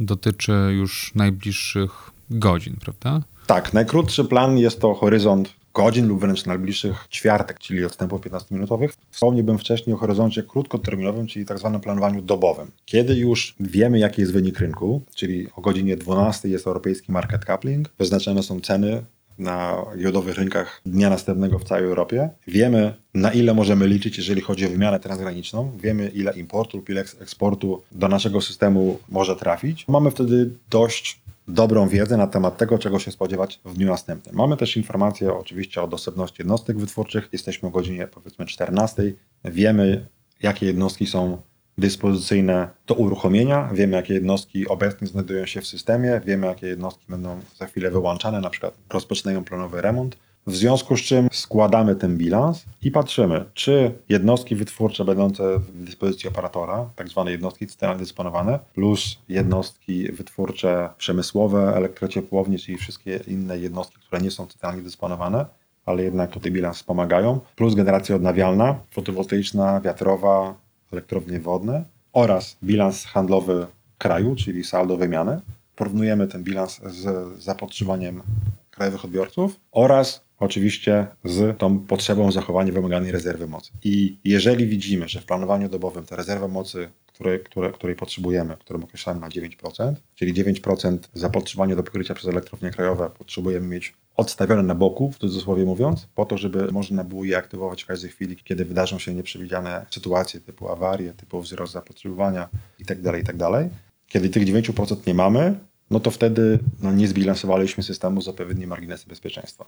dotyczy 0.00 0.52
już 0.70 1.12
najbliższych 1.14 2.10
godzin, 2.30 2.76
prawda? 2.80 3.22
Tak, 3.46 3.72
najkrótszy 3.72 4.24
plan 4.24 4.58
jest 4.58 4.80
to 4.80 4.94
horyzont 4.94 5.59
godzin 5.74 6.08
lub 6.08 6.20
wręcz 6.20 6.46
najbliższych 6.46 7.08
ćwiartek, 7.10 7.58
czyli 7.58 7.84
odstępów 7.84 8.20
15-minutowych. 8.20 8.88
Wspomniałbym 9.10 9.58
wcześniej 9.58 9.94
o 9.94 9.98
horyzoncie 9.98 10.42
krótkoterminowym, 10.42 11.26
czyli 11.26 11.46
tak 11.46 11.58
zwanym 11.58 11.80
planowaniu 11.80 12.22
dobowym. 12.22 12.70
Kiedy 12.84 13.14
już 13.14 13.54
wiemy, 13.60 13.98
jaki 13.98 14.20
jest 14.20 14.32
wynik 14.32 14.58
rynku, 14.58 15.02
czyli 15.14 15.48
o 15.56 15.60
godzinie 15.60 15.96
12 15.96 16.48
jest 16.48 16.66
europejski 16.66 17.12
market 17.12 17.44
coupling, 17.44 17.90
wyznaczone 17.98 18.42
są 18.42 18.60
ceny 18.60 19.02
na 19.38 19.84
jodowych 19.96 20.36
rynkach 20.36 20.80
dnia 20.86 21.10
następnego 21.10 21.58
w 21.58 21.64
całej 21.64 21.84
Europie. 21.84 22.28
Wiemy, 22.46 22.94
na 23.14 23.32
ile 23.32 23.54
możemy 23.54 23.86
liczyć, 23.86 24.18
jeżeli 24.18 24.40
chodzi 24.40 24.66
o 24.66 24.68
wymianę 24.68 25.00
transgraniczną. 25.00 25.72
Wiemy, 25.82 26.08
ile 26.08 26.32
importu 26.32 26.76
lub 26.76 26.90
ile 26.90 27.00
eksportu 27.00 27.82
do 27.92 28.08
naszego 28.08 28.40
systemu 28.40 28.98
może 29.08 29.36
trafić. 29.36 29.88
Mamy 29.88 30.10
wtedy 30.10 30.50
dość 30.70 31.20
dobrą 31.50 31.88
wiedzę 31.88 32.16
na 32.16 32.26
temat 32.26 32.56
tego, 32.56 32.78
czego 32.78 32.98
się 32.98 33.10
spodziewać 33.10 33.60
w 33.64 33.74
dniu 33.74 33.86
następnym. 33.86 34.36
Mamy 34.36 34.56
też 34.56 34.76
informacje 34.76 35.34
oczywiście 35.34 35.82
o 35.82 35.88
dostępności 35.88 36.36
jednostek 36.38 36.78
wytwórczych. 36.78 37.28
Jesteśmy 37.32 37.68
o 37.68 37.70
godzinie 37.70 38.06
powiedzmy 38.06 38.46
14. 38.46 39.12
Wiemy, 39.44 40.06
jakie 40.42 40.66
jednostki 40.66 41.06
są 41.06 41.42
dyspozycyjne 41.78 42.68
do 42.86 42.94
uruchomienia. 42.94 43.70
Wiemy, 43.72 43.96
jakie 43.96 44.14
jednostki 44.14 44.68
obecnie 44.68 45.06
znajdują 45.06 45.46
się 45.46 45.60
w 45.60 45.66
systemie. 45.66 46.20
Wiemy, 46.26 46.46
jakie 46.46 46.66
jednostki 46.66 47.04
będą 47.08 47.40
za 47.56 47.66
chwilę 47.66 47.90
wyłączane, 47.90 48.40
na 48.40 48.50
przykład 48.50 48.74
rozpoczynają 48.90 49.44
planowy 49.44 49.80
remont. 49.80 50.16
W 50.46 50.56
związku 50.56 50.96
z 50.96 51.00
czym 51.00 51.28
składamy 51.32 51.96
ten 51.96 52.16
bilans 52.16 52.64
i 52.82 52.90
patrzymy, 52.90 53.44
czy 53.54 53.94
jednostki 54.08 54.56
wytwórcze 54.56 55.04
będące 55.04 55.58
w 55.58 55.84
dyspozycji 55.84 56.28
operatora, 56.28 56.90
tak 56.96 57.08
zwane 57.08 57.30
jednostki 57.30 57.66
centralnie 57.66 57.98
dysponowane, 57.98 58.58
plus 58.74 59.18
jednostki 59.28 60.12
wytwórcze 60.12 60.88
przemysłowe, 60.98 61.76
elektrociepłownie, 61.76 62.58
czyli 62.58 62.78
wszystkie 62.78 63.20
inne 63.28 63.58
jednostki, 63.58 63.96
które 64.06 64.22
nie 64.22 64.30
są 64.30 64.46
centralnie 64.46 64.82
dysponowane, 64.82 65.46
ale 65.86 66.02
jednak 66.02 66.30
tutaj 66.30 66.52
bilans 66.52 66.82
pomagają, 66.82 67.40
plus 67.56 67.74
generacja 67.74 68.16
odnawialna, 68.16 68.78
fotowoltaiczna, 68.90 69.80
wiatrowa, 69.80 70.54
elektrownie 70.92 71.40
wodne 71.40 71.84
oraz 72.12 72.56
bilans 72.62 73.04
handlowy 73.04 73.66
kraju, 73.98 74.36
czyli 74.36 74.64
saldo 74.64 74.96
wymiany. 74.96 75.40
Porównujemy 75.76 76.26
ten 76.26 76.44
bilans 76.44 76.80
z 76.84 77.38
zapotrzebowaniem 77.42 78.22
krajowych 78.70 79.04
odbiorców 79.04 79.60
oraz 79.72 80.29
oczywiście 80.40 81.06
z 81.24 81.58
tą 81.58 81.78
potrzebą 81.78 82.32
zachowania 82.32 82.72
wymaganej 82.72 83.12
rezerwy 83.12 83.46
mocy. 83.46 83.72
I 83.84 84.18
jeżeli 84.24 84.66
widzimy, 84.66 85.08
że 85.08 85.20
w 85.20 85.24
planowaniu 85.24 85.68
dobowym 85.68 86.06
ta 86.06 86.16
rezerwa 86.16 86.48
mocy, 86.48 86.88
której, 87.06 87.40
które, 87.40 87.72
której 87.72 87.96
potrzebujemy, 87.96 88.56
którą 88.56 88.82
określamy 88.82 89.20
na 89.20 89.28
9%, 89.28 89.94
czyli 90.14 90.34
9% 90.34 90.98
zapotrzebowania 91.14 91.76
do 91.76 91.82
pokrycia 91.82 92.14
przez 92.14 92.28
elektrownie 92.28 92.70
krajowe 92.70 93.10
potrzebujemy 93.18 93.68
mieć 93.68 93.94
odstawione 94.16 94.62
na 94.62 94.74
boku, 94.74 95.10
w 95.10 95.18
cudzysłowie 95.18 95.64
mówiąc, 95.64 96.08
po 96.14 96.24
to, 96.24 96.38
żeby 96.38 96.72
można 96.72 97.04
było 97.04 97.24
je 97.24 97.36
aktywować 97.36 97.82
w 97.82 97.86
każdej 97.86 98.10
chwili, 98.10 98.36
kiedy 98.36 98.64
wydarzą 98.64 98.98
się 98.98 99.14
nieprzewidziane 99.14 99.86
sytuacje 99.90 100.40
typu 100.40 100.68
awarie, 100.68 101.12
typu 101.12 101.40
wzrost 101.40 101.72
zapotrzebowania 101.72 102.48
itd., 102.78 103.02
tak 103.02 103.18
itd. 103.18 103.38
Tak 103.52 103.68
kiedy 104.08 104.28
tych 104.28 104.46
9% 104.46 104.96
nie 105.06 105.14
mamy, 105.14 105.58
no 105.90 106.00
to 106.00 106.10
wtedy 106.10 106.58
no, 106.82 106.92
nie 106.92 107.08
zbilansowaliśmy 107.08 107.82
systemu 107.82 108.22
z 108.22 108.28
odpowiednim 108.28 108.68
marginesem 108.68 109.08
bezpieczeństwa. 109.08 109.64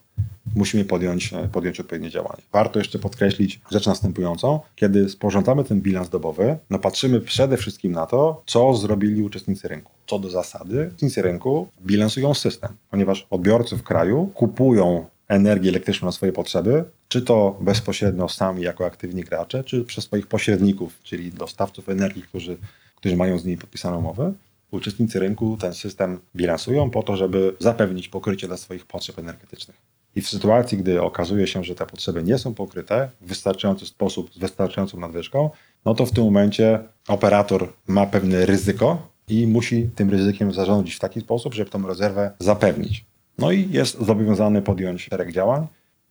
Musimy 0.55 0.85
podjąć, 0.85 1.33
e, 1.33 1.49
podjąć 1.49 1.81
odpowiednie 1.81 2.11
działanie. 2.11 2.43
Warto 2.53 2.79
jeszcze 2.79 2.99
podkreślić 2.99 3.61
rzecz 3.71 3.87
następującą. 3.87 4.61
Kiedy 4.77 5.09
sporządzamy 5.09 5.65
ten 5.65 5.81
bilans 5.81 6.09
dobowy, 6.09 6.57
no 6.71 6.79
patrzymy 6.79 7.21
przede 7.21 7.57
wszystkim 7.57 7.93
na 7.93 8.07
to, 8.07 8.43
co 8.47 8.75
zrobili 8.75 9.23
uczestnicy 9.23 9.69
rynku. 9.69 9.93
Co 10.07 10.19
do 10.19 10.31
zasady, 10.31 10.87
uczestnicy 10.89 11.23
rynku 11.23 11.69
bilansują 11.87 12.35
system, 12.35 12.71
ponieważ 12.91 13.27
odbiorcy 13.31 13.77
w 13.77 13.83
kraju 13.83 14.31
kupują 14.35 15.07
energię 15.29 15.71
elektryczną 15.71 16.07
na 16.07 16.13
swoje 16.13 16.33
potrzeby, 16.33 16.85
czy 17.09 17.23
to 17.23 17.57
bezpośrednio 17.61 18.29
sami 18.29 18.63
jako 18.63 18.87
aktywni 18.87 19.23
gracze, 19.23 19.65
czy 19.65 19.85
przez 19.85 20.05
swoich 20.05 20.27
pośredników, 20.27 20.99
czyli 21.03 21.33
dostawców 21.33 21.89
energii, 21.89 22.23
którzy, 22.23 22.57
którzy 22.97 23.17
mają 23.17 23.39
z 23.39 23.45
nimi 23.45 23.59
podpisaną 23.59 23.99
umowę 23.99 24.33
uczestnicy 24.73 25.19
rynku 25.19 25.57
ten 25.61 25.75
system 25.75 26.21
bilansują 26.37 26.91
po 26.91 27.03
to, 27.03 27.17
żeby 27.17 27.57
zapewnić 27.59 28.09
pokrycie 28.09 28.47
dla 28.47 28.57
swoich 28.57 28.87
potrzeb 28.87 29.19
energetycznych. 29.19 29.77
I 30.17 30.21
w 30.21 30.29
sytuacji, 30.29 30.79
gdy 30.79 31.03
okazuje 31.03 31.47
się, 31.47 31.65
że 31.65 31.75
te 31.75 31.87
potrzeby 31.87 32.23
nie 32.23 32.39
są 32.39 32.55
pokryte 32.55 33.11
w 33.21 33.29
wystarczający 33.29 33.87
sposób, 33.87 34.35
z 34.35 34.39
wystarczającą 34.39 35.01
nadwyżką, 35.01 35.51
no 35.85 35.95
to 35.95 36.07
w 36.07 36.13
tym 36.13 36.25
momencie 36.25 36.79
operator 37.09 37.73
ma 37.87 38.07
pewne 38.07 38.47
ryzyko 38.47 39.13
i 39.29 39.47
musi 39.47 39.91
tym 39.95 40.11
ryzykiem 40.11 40.53
zarządzić 40.53 40.95
w 40.95 40.99
taki 40.99 41.21
sposób, 41.21 41.55
żeby 41.55 41.71
tą 41.71 41.87
rezerwę 41.87 42.33
zapewnić. 42.39 43.05
No 43.39 43.53
i 43.53 43.71
jest 43.71 43.99
zobowiązany 44.05 44.63
podjąć 44.63 45.03
szereg 45.03 45.33
działań 45.33 45.67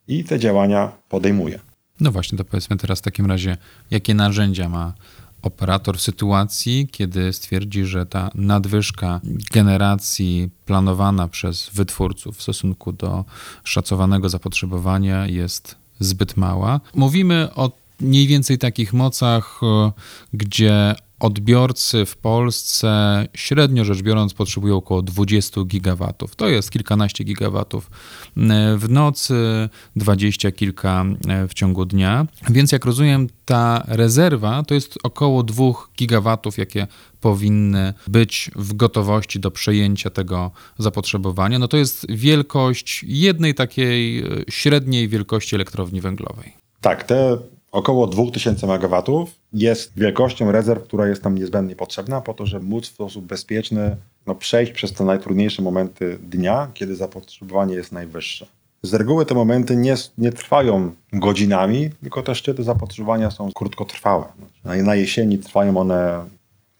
i 0.08 0.24
te 0.24 0.38
działania 0.38 0.92
podejmuje. 1.08 1.58
No 2.00 2.12
właśnie, 2.12 2.38
to 2.38 2.44
powiedzmy 2.44 2.76
teraz 2.76 2.98
w 2.98 3.02
takim 3.02 3.26
razie, 3.26 3.56
jakie 3.90 4.14
narzędzia 4.14 4.68
ma 4.68 4.94
operator 5.42 5.98
w 5.98 6.00
sytuacji, 6.00 6.88
kiedy 6.92 7.32
stwierdzi, 7.32 7.84
że 7.84 8.06
ta 8.06 8.30
nadwyżka 8.34 9.20
generacji 9.52 10.50
planowana 10.66 11.28
przez 11.28 11.70
wytwórców 11.72 12.36
w 12.36 12.42
stosunku 12.42 12.92
do 12.92 13.24
szacowanego 13.64 14.28
zapotrzebowania 14.28 15.26
jest 15.26 15.76
zbyt 16.00 16.36
mała. 16.36 16.80
Mówimy 16.94 17.48
o 17.54 17.70
mniej 18.00 18.26
więcej 18.26 18.58
takich 18.58 18.92
mocach, 18.92 19.60
e, 19.62 19.92
gdzie 20.32 20.94
odbiorcy 21.22 22.06
w 22.06 22.16
Polsce 22.16 22.88
średnio 23.34 23.84
rzecz 23.84 24.02
biorąc 24.02 24.34
potrzebują 24.34 24.76
około 24.76 25.02
20 25.02 25.64
gigawatów. 25.64 26.36
To 26.36 26.48
jest 26.48 26.70
kilkanaście 26.70 27.24
gigawatów 27.24 27.90
e, 28.36 28.76
w 28.76 28.90
nocy, 28.90 29.68
dwadzieścia 29.96 30.52
kilka 30.52 31.04
e, 31.28 31.48
w 31.48 31.54
ciągu 31.54 31.84
dnia. 31.84 32.26
Więc 32.50 32.72
jak 32.72 32.84
rozumiem, 32.84 33.26
ta 33.44 33.84
rezerwa 33.88 34.62
to 34.62 34.74
jest 34.74 34.98
około 35.02 35.42
2 35.42 35.64
gigawatów, 35.98 36.58
jakie 36.58 36.86
powinny 37.20 37.94
być 38.08 38.50
w 38.56 38.74
gotowości 38.74 39.40
do 39.40 39.50
przejęcia 39.50 40.10
tego 40.10 40.50
zapotrzebowania. 40.78 41.58
No 41.58 41.68
to 41.68 41.76
jest 41.76 42.06
wielkość 42.10 43.04
jednej 43.08 43.54
takiej 43.54 44.18
e, 44.18 44.24
średniej 44.48 45.08
wielkości 45.08 45.54
elektrowni 45.54 46.00
węglowej. 46.00 46.52
Tak, 46.80 47.04
te 47.04 47.38
około 47.72 48.06
2000 48.06 48.66
MW 48.66 49.26
jest 49.52 49.92
wielkością 49.96 50.52
rezerw, 50.52 50.82
która 50.84 51.08
jest 51.08 51.24
nam 51.24 51.34
niezbędnie 51.34 51.76
potrzebna 51.76 52.20
po 52.20 52.34
to, 52.34 52.46
żeby 52.46 52.64
móc 52.64 52.88
w 52.88 52.94
sposób 52.94 53.24
bezpieczny 53.24 53.96
no, 54.26 54.34
przejść 54.34 54.72
przez 54.72 54.92
te 54.92 55.04
najtrudniejsze 55.04 55.62
momenty 55.62 56.18
dnia, 56.22 56.70
kiedy 56.74 56.96
zapotrzebowanie 56.96 57.74
jest 57.74 57.92
najwyższe. 57.92 58.46
Z 58.82 58.94
reguły 58.94 59.26
te 59.26 59.34
momenty 59.34 59.76
nie, 59.76 59.94
nie 60.18 60.32
trwają 60.32 60.94
godzinami, 61.12 61.90
tylko 62.00 62.22
te 62.22 62.34
szczyty 62.34 62.62
zapotrzebowania 62.62 63.30
są 63.30 63.52
krótkotrwałe. 63.52 64.24
Na 64.64 64.94
jesieni 64.94 65.38
trwają 65.38 65.76
one 65.76 66.24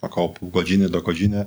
około 0.02 0.28
pół 0.28 0.50
godziny 0.50 0.88
do 0.88 1.02
godziny. 1.02 1.46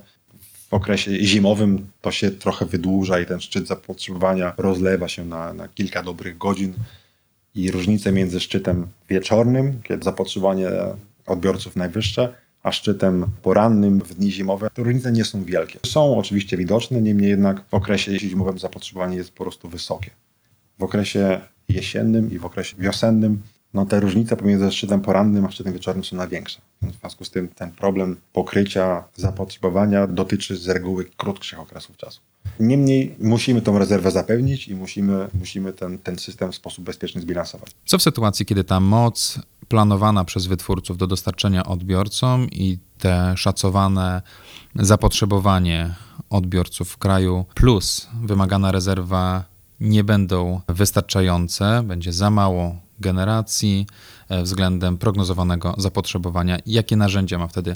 W 0.70 0.74
okresie 0.74 1.12
zimowym 1.24 1.88
to 2.02 2.12
się 2.12 2.32
trochę 2.32 2.66
wydłuża 2.66 3.20
i 3.20 3.25
ten 3.25 3.42
szczyt 3.42 3.68
zapotrzebowania 3.68 4.54
rozlewa 4.58 5.08
się 5.08 5.25
na, 5.25 5.54
na 5.54 5.68
kilka 5.68 6.04
dobrych 6.04 6.38
godzin 6.38 6.74
i 7.56 7.72
różnice 7.72 8.12
między 8.12 8.40
szczytem 8.40 8.88
wieczornym, 9.10 9.82
kiedy 9.84 10.04
zapotrzebowanie 10.04 10.70
odbiorców 11.28 11.76
najwyższe, 11.76 12.34
a 12.64 12.72
szczytem 12.72 13.26
porannym 13.42 14.00
w 14.00 14.14
dni 14.14 14.32
zimowe, 14.32 14.70
te 14.74 14.84
różnice 14.84 15.12
nie 15.12 15.26
są 15.26 15.44
wielkie. 15.44 15.80
Są 15.86 16.18
oczywiście 16.18 16.58
widoczne, 16.58 17.02
niemniej 17.02 17.30
jednak 17.30 17.62
w 17.70 17.74
okresie 17.74 18.20
zimowym 18.20 18.60
zapotrzebowanie 18.60 19.18
jest 19.18 19.32
po 19.32 19.44
prostu 19.44 19.70
wysokie. 19.70 20.12
W 20.80 20.84
okresie 20.84 21.42
jesiennym 21.70 22.32
i 22.32 22.40
w 22.40 22.46
okresie 22.46 22.76
wiosennym 22.80 23.42
no 23.76 23.86
te 23.86 24.00
różnice 24.00 24.38
pomiędzy 24.38 24.72
szczytem 24.72 25.02
porannym 25.02 25.46
a 25.46 25.52
szczytem 25.52 25.74
wieczornym 25.74 26.04
są 26.04 26.16
największe. 26.16 26.62
W 26.82 27.00
związku 27.00 27.26
z 27.26 27.32
tym 27.32 27.48
ten 27.48 27.72
problem 27.72 28.16
pokrycia 28.34 29.04
zapotrzebowania 29.16 30.08
dotyczy 30.08 30.58
z 30.58 30.68
reguły 30.70 31.06
krótszych 31.18 31.60
okresów 31.60 31.98
czasu. 31.98 32.22
Niemniej 32.60 33.16
musimy 33.20 33.62
tą 33.62 33.80
rezerwę 33.80 34.12
zapewnić 34.12 34.68
i 34.68 34.75
musimy, 34.75 35.28
musimy 35.40 35.74
ten, 35.74 36.00
ten 36.00 36.20
system 36.20 36.52
w 36.52 36.56
sposób 36.56 36.86
bezpieczny 36.86 37.22
zbilansować. 37.22 37.72
Co 37.86 37.98
w 37.98 38.04
sytuacji, 38.04 38.46
kiedy 38.46 38.64
ta 38.64 38.80
moc 38.80 39.40
planowana 39.68 40.25
przez 40.25 40.46
wytwórców 40.48 40.98
do 40.98 41.08
dostarczenia 41.08 41.66
odbiorcom 41.66 42.48
i 42.52 42.78
te 42.98 43.34
szacowane 43.38 44.22
zapotrzebowanie 44.75 45.96
odbiorców 46.30 46.90
w 46.90 46.98
kraju 46.98 47.46
plus 47.56 48.08
wymagana 48.24 48.72
rezerwa 48.72 49.44
nie 49.80 50.04
będą 50.04 50.62
wystarczające, 50.70 51.84
będzie 51.84 52.14
za 52.14 52.30
mało 52.30 52.75
generacji 53.00 53.88
e, 54.30 54.44
względem 54.44 54.98
prognozowanego 54.98 55.75
zapotrzebowania. 55.78 56.58
Jakie 56.66 56.96
narzędzia 56.96 57.38
ma 57.38 57.48
wtedy 57.48 57.75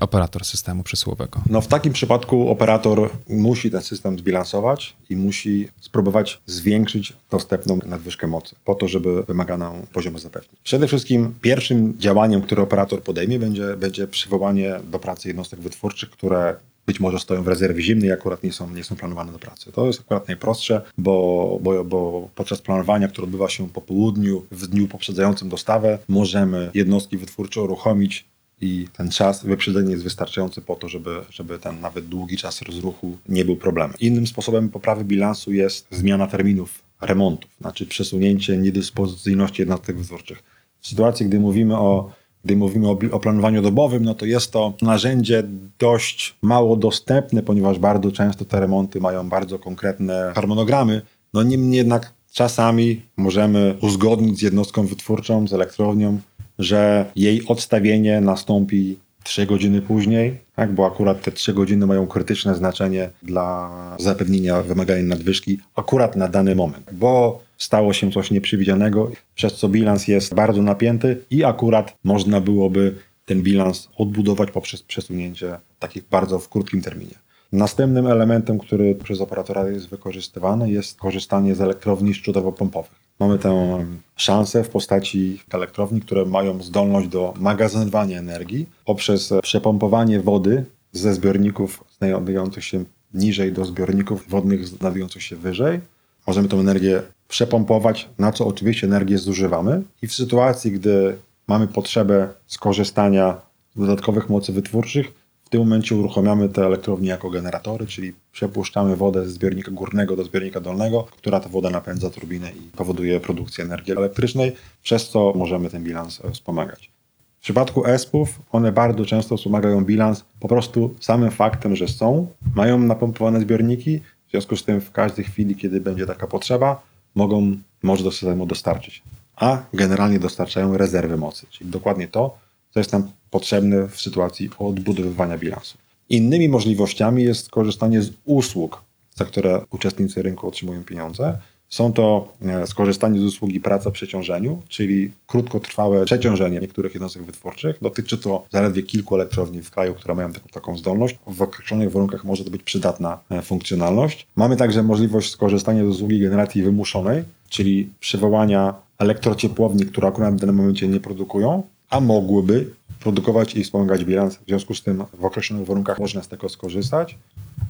operator 0.00 0.44
systemu 0.44 0.82
przesyłowego? 0.82 1.40
No 1.50 1.60
w 1.60 1.66
takim 1.66 1.92
przypadku 1.92 2.48
operator 2.48 3.10
musi 3.28 3.70
ten 3.70 3.82
system 3.82 4.18
zbilansować 4.18 4.96
i 5.10 5.16
musi 5.16 5.68
spróbować 5.80 6.40
zwiększyć 6.46 7.12
dostępną 7.30 7.78
nadwyżkę 7.86 8.26
mocy 8.26 8.56
po 8.64 8.74
to, 8.74 8.88
żeby 8.88 9.22
wymaganą 9.22 9.86
poziomu 9.92 10.18
zapewnić. 10.18 10.60
Przede 10.62 10.86
wszystkim 10.86 11.34
pierwszym 11.40 11.94
działaniem, 11.98 12.42
które 12.42 12.62
operator 12.62 13.02
podejmie 13.02 13.38
będzie, 13.38 13.76
będzie 13.76 14.06
przywołanie 14.06 14.80
do 14.90 14.98
pracy 14.98 15.28
jednostek 15.28 15.60
wytwórczych, 15.60 16.10
które 16.10 16.56
być 16.88 17.00
może 17.00 17.18
stoją 17.18 17.42
w 17.42 17.48
rezerwie 17.48 17.82
zimnej 17.82 18.08
i 18.08 18.12
akurat 18.12 18.42
nie 18.42 18.52
są, 18.52 18.70
nie 18.70 18.84
są 18.84 18.96
planowane 18.96 19.32
do 19.32 19.38
pracy. 19.38 19.72
To 19.72 19.86
jest 19.86 20.00
akurat 20.00 20.28
najprostsze, 20.28 20.82
bo, 20.98 21.58
bo, 21.62 21.84
bo 21.84 22.28
podczas 22.34 22.62
planowania, 22.62 23.08
które 23.08 23.24
odbywa 23.24 23.48
się 23.48 23.68
po 23.68 23.80
południu, 23.80 24.44
w 24.50 24.66
dniu 24.66 24.88
poprzedzającym 24.88 25.48
dostawę, 25.48 25.98
możemy 26.08 26.70
jednostki 26.74 27.16
wytwórcze 27.16 27.62
uruchomić 27.62 28.24
i 28.60 28.88
ten 28.92 29.10
czas 29.10 29.44
wyprzedzenie 29.44 29.90
jest 29.90 30.04
wystarczający 30.04 30.60
po 30.60 30.76
to, 30.76 30.88
żeby, 30.88 31.20
żeby 31.30 31.58
ten 31.58 31.80
nawet 31.80 32.06
długi 32.06 32.36
czas 32.36 32.62
rozruchu 32.62 33.18
nie 33.28 33.44
był 33.44 33.56
problemem. 33.56 33.96
Innym 34.00 34.26
sposobem 34.26 34.68
poprawy 34.68 35.04
bilansu 35.04 35.52
jest 35.52 35.86
zmiana 35.90 36.26
terminów 36.26 36.82
remontów, 37.00 37.50
znaczy 37.60 37.86
przesunięcie 37.86 38.56
niedyspozycyjności 38.56 39.62
jednostek 39.62 39.96
wytwórczych. 39.96 40.42
W 40.80 40.88
sytuacji, 40.88 41.26
gdy 41.26 41.40
mówimy 41.40 41.78
o 41.78 42.10
gdy 42.44 42.56
mówimy 42.56 42.88
o, 42.88 42.98
o, 43.12 43.20
planowaniu 43.20 43.62
dobowym, 43.62 44.04
no 44.04 44.14
to 44.14 44.26
jest 44.26 44.52
to 44.52 44.74
narzędzie 44.82 45.42
dość 45.78 46.36
mało 46.42 46.76
dostępne, 46.76 47.42
ponieważ 47.42 47.78
bardzo 47.78 48.12
często 48.12 48.44
te 48.44 48.60
remonty 48.60 49.00
mają 49.00 49.28
bardzo 49.28 49.58
konkretne 49.58 50.32
harmonogramy. 50.34 51.02
No 51.34 51.42
niemniej 51.42 51.76
jednak 51.76 52.12
czasami 52.32 53.02
możemy 53.16 53.74
uzgodnić 53.80 54.38
z 54.38 54.42
jednostką 54.42 54.86
wytwórczą, 54.86 55.48
z 55.48 55.52
elektrownią, 55.52 56.18
że 56.58 57.10
jej 57.16 57.46
odstawienie 57.46 58.20
nastąpi 58.20 58.98
3 59.24 59.46
godziny 59.46 59.82
później, 59.82 60.38
tak, 60.56 60.72
bo 60.72 60.86
akurat 60.86 61.22
te 61.22 61.32
3 61.32 61.52
godziny 61.52 61.86
mają 61.86 62.06
krytyczne 62.06 62.54
znaczenie 62.54 63.10
dla 63.22 63.70
zapewnienia 64.00 64.62
wymaganej 64.62 65.04
nadwyżki 65.04 65.58
akurat 65.76 66.16
na 66.16 66.28
dany 66.28 66.54
moment, 66.54 66.90
bo 66.92 67.40
stało 67.58 67.92
się 67.92 68.12
coś 68.12 68.30
nieprzewidzianego, 68.30 69.10
przez 69.34 69.54
co 69.54 69.68
bilans 69.68 70.08
jest 70.08 70.34
bardzo 70.34 70.62
napięty 70.62 71.24
i 71.30 71.44
akurat 71.44 71.96
można 72.04 72.40
byłoby 72.40 72.94
ten 73.24 73.42
bilans 73.42 73.88
odbudować 73.96 74.50
poprzez 74.50 74.82
przesunięcie 74.82 75.58
takich 75.78 76.08
bardzo 76.08 76.38
w 76.38 76.48
krótkim 76.48 76.82
terminie. 76.82 77.14
Następnym 77.52 78.06
elementem, 78.06 78.58
który 78.58 78.94
przez 78.94 79.20
operatora 79.20 79.68
jest 79.68 79.88
wykorzystywany, 79.88 80.70
jest 80.70 80.98
korzystanie 80.98 81.54
z 81.54 81.60
elektrowni 81.60 82.14
szczutowo-pompowych. 82.14 83.07
Mamy 83.20 83.38
tę 83.38 83.84
szansę 84.16 84.64
w 84.64 84.68
postaci 84.68 85.42
elektrowni, 85.50 86.00
które 86.00 86.24
mają 86.24 86.62
zdolność 86.62 87.08
do 87.08 87.34
magazynowania 87.36 88.18
energii 88.18 88.66
poprzez 88.84 89.32
przepompowanie 89.42 90.20
wody 90.20 90.64
ze 90.92 91.14
zbiorników 91.14 91.84
znajdujących 91.98 92.64
się 92.64 92.84
niżej 93.14 93.52
do 93.52 93.64
zbiorników 93.64 94.28
wodnych 94.28 94.68
znajdujących 94.68 95.22
się 95.22 95.36
wyżej. 95.36 95.80
Możemy 96.26 96.48
tę 96.48 96.56
energię 96.56 97.02
przepompować, 97.28 98.08
na 98.18 98.32
co 98.32 98.46
oczywiście 98.46 98.86
energię 98.86 99.18
zużywamy 99.18 99.82
i 100.02 100.06
w 100.06 100.14
sytuacji, 100.14 100.72
gdy 100.72 101.16
mamy 101.46 101.66
potrzebę 101.66 102.28
skorzystania 102.46 103.40
z 103.76 103.80
dodatkowych 103.80 104.28
mocy 104.28 104.52
wytwórczych, 104.52 105.12
w 105.48 105.50
tym 105.50 105.60
momencie 105.60 105.96
uruchamiamy 105.96 106.48
te 106.48 106.66
elektrownie 106.66 107.08
jako 107.08 107.30
generatory, 107.30 107.86
czyli 107.86 108.12
przepuszczamy 108.32 108.96
wodę 108.96 109.28
z 109.28 109.32
zbiornika 109.32 109.70
górnego 109.70 110.16
do 110.16 110.24
zbiornika 110.24 110.60
dolnego, 110.60 111.06
która 111.16 111.40
ta 111.40 111.48
woda 111.48 111.70
napędza 111.70 112.10
turbinę 112.10 112.50
i 112.50 112.60
powoduje 112.76 113.20
produkcję 113.20 113.64
energii 113.64 113.92
elektrycznej, 113.92 114.52
przez 114.82 115.08
co 115.08 115.32
możemy 115.36 115.70
ten 115.70 115.84
bilans 115.84 116.20
e, 116.24 116.30
wspomagać. 116.30 116.90
W 117.38 117.42
przypadku 117.42 117.86
ESP-ów 117.86 118.40
one 118.52 118.72
bardzo 118.72 119.04
często 119.04 119.36
wspomagają 119.36 119.84
bilans 119.84 120.24
po 120.40 120.48
prostu 120.48 120.94
samym 121.00 121.30
faktem, 121.30 121.76
że 121.76 121.88
są, 121.88 122.26
mają 122.54 122.78
napompowane 122.78 123.40
zbiorniki, 123.40 124.00
w 124.26 124.30
związku 124.30 124.56
z 124.56 124.64
tym 124.64 124.80
w 124.80 124.92
każdej 124.92 125.24
chwili, 125.24 125.56
kiedy 125.56 125.80
będzie 125.80 126.06
taka 126.06 126.26
potrzeba, 126.26 126.82
mogą 127.14 127.56
moc 127.82 128.02
do 128.02 128.10
systemu 128.10 128.46
dostarczyć. 128.46 129.02
A 129.36 129.62
generalnie 129.74 130.18
dostarczają 130.18 130.76
rezerwy 130.76 131.16
mocy, 131.16 131.46
czyli 131.50 131.70
dokładnie 131.70 132.08
to, 132.08 132.47
co 132.70 132.80
jest 132.80 132.92
nam 132.92 133.10
potrzebne 133.30 133.88
w 133.88 134.00
sytuacji 134.00 134.50
odbudowywania 134.58 135.38
bilansu. 135.38 135.78
Innymi 136.10 136.48
możliwościami 136.48 137.22
jest 137.22 137.50
korzystanie 137.50 138.02
z 138.02 138.10
usług, 138.24 138.82
za 139.14 139.24
które 139.24 139.60
uczestnicy 139.70 140.22
rynku 140.22 140.48
otrzymują 140.48 140.84
pieniądze. 140.84 141.38
Są 141.68 141.92
to 141.92 142.32
e, 142.42 142.66
skorzystanie 142.66 143.20
z 143.20 143.22
usługi 143.22 143.60
praca 143.60 143.90
przy 143.90 144.06
przeciążeniu, 144.06 144.62
czyli 144.68 145.10
krótkotrwałe 145.26 146.04
przeciążenie 146.04 146.60
niektórych 146.60 146.94
jednostek 146.94 147.22
wytwórczych. 147.22 147.76
Dotyczy 147.82 148.18
to 148.18 148.46
zaledwie 148.50 148.82
kilku 148.82 149.14
elektrowni 149.14 149.62
w 149.62 149.70
kraju, 149.70 149.94
które 149.94 150.14
mają 150.14 150.32
taką, 150.32 150.48
taką 150.48 150.76
zdolność. 150.76 151.18
W 151.26 151.42
określonych 151.42 151.92
warunkach 151.92 152.24
może 152.24 152.44
to 152.44 152.50
być 152.50 152.62
przydatna 152.62 153.18
e, 153.30 153.42
funkcjonalność. 153.42 154.26
Mamy 154.36 154.56
także 154.56 154.82
możliwość 154.82 155.30
skorzystania 155.30 155.84
z 155.84 155.88
usługi 155.88 156.20
generacji 156.20 156.62
wymuszonej, 156.62 157.24
czyli 157.48 157.88
przywołania 158.00 158.74
elektrociepłowni, 158.98 159.86
które 159.86 160.08
akurat 160.08 160.34
w 160.34 160.40
danym 160.40 160.56
momencie 160.56 160.88
nie 160.88 161.00
produkują, 161.00 161.62
a 161.90 162.00
mogłyby 162.00 162.70
produkować 163.00 163.56
i 163.56 163.64
wspomagać 163.64 164.04
bilans. 164.04 164.36
W 164.36 164.46
związku 164.46 164.74
z 164.74 164.82
tym 164.82 165.04
w 165.12 165.24
określonych 165.24 165.66
warunkach 165.66 165.98
można 165.98 166.22
z 166.22 166.28
tego 166.28 166.48
skorzystać. 166.48 167.18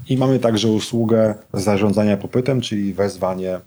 I 0.09 0.17
mamy 0.17 0.39
także 0.39 0.69
usługę 0.69 1.35
zarządzania 1.53 2.17
popytem, 2.17 2.61
czyli 2.61 2.95
wezwanie 2.95 3.61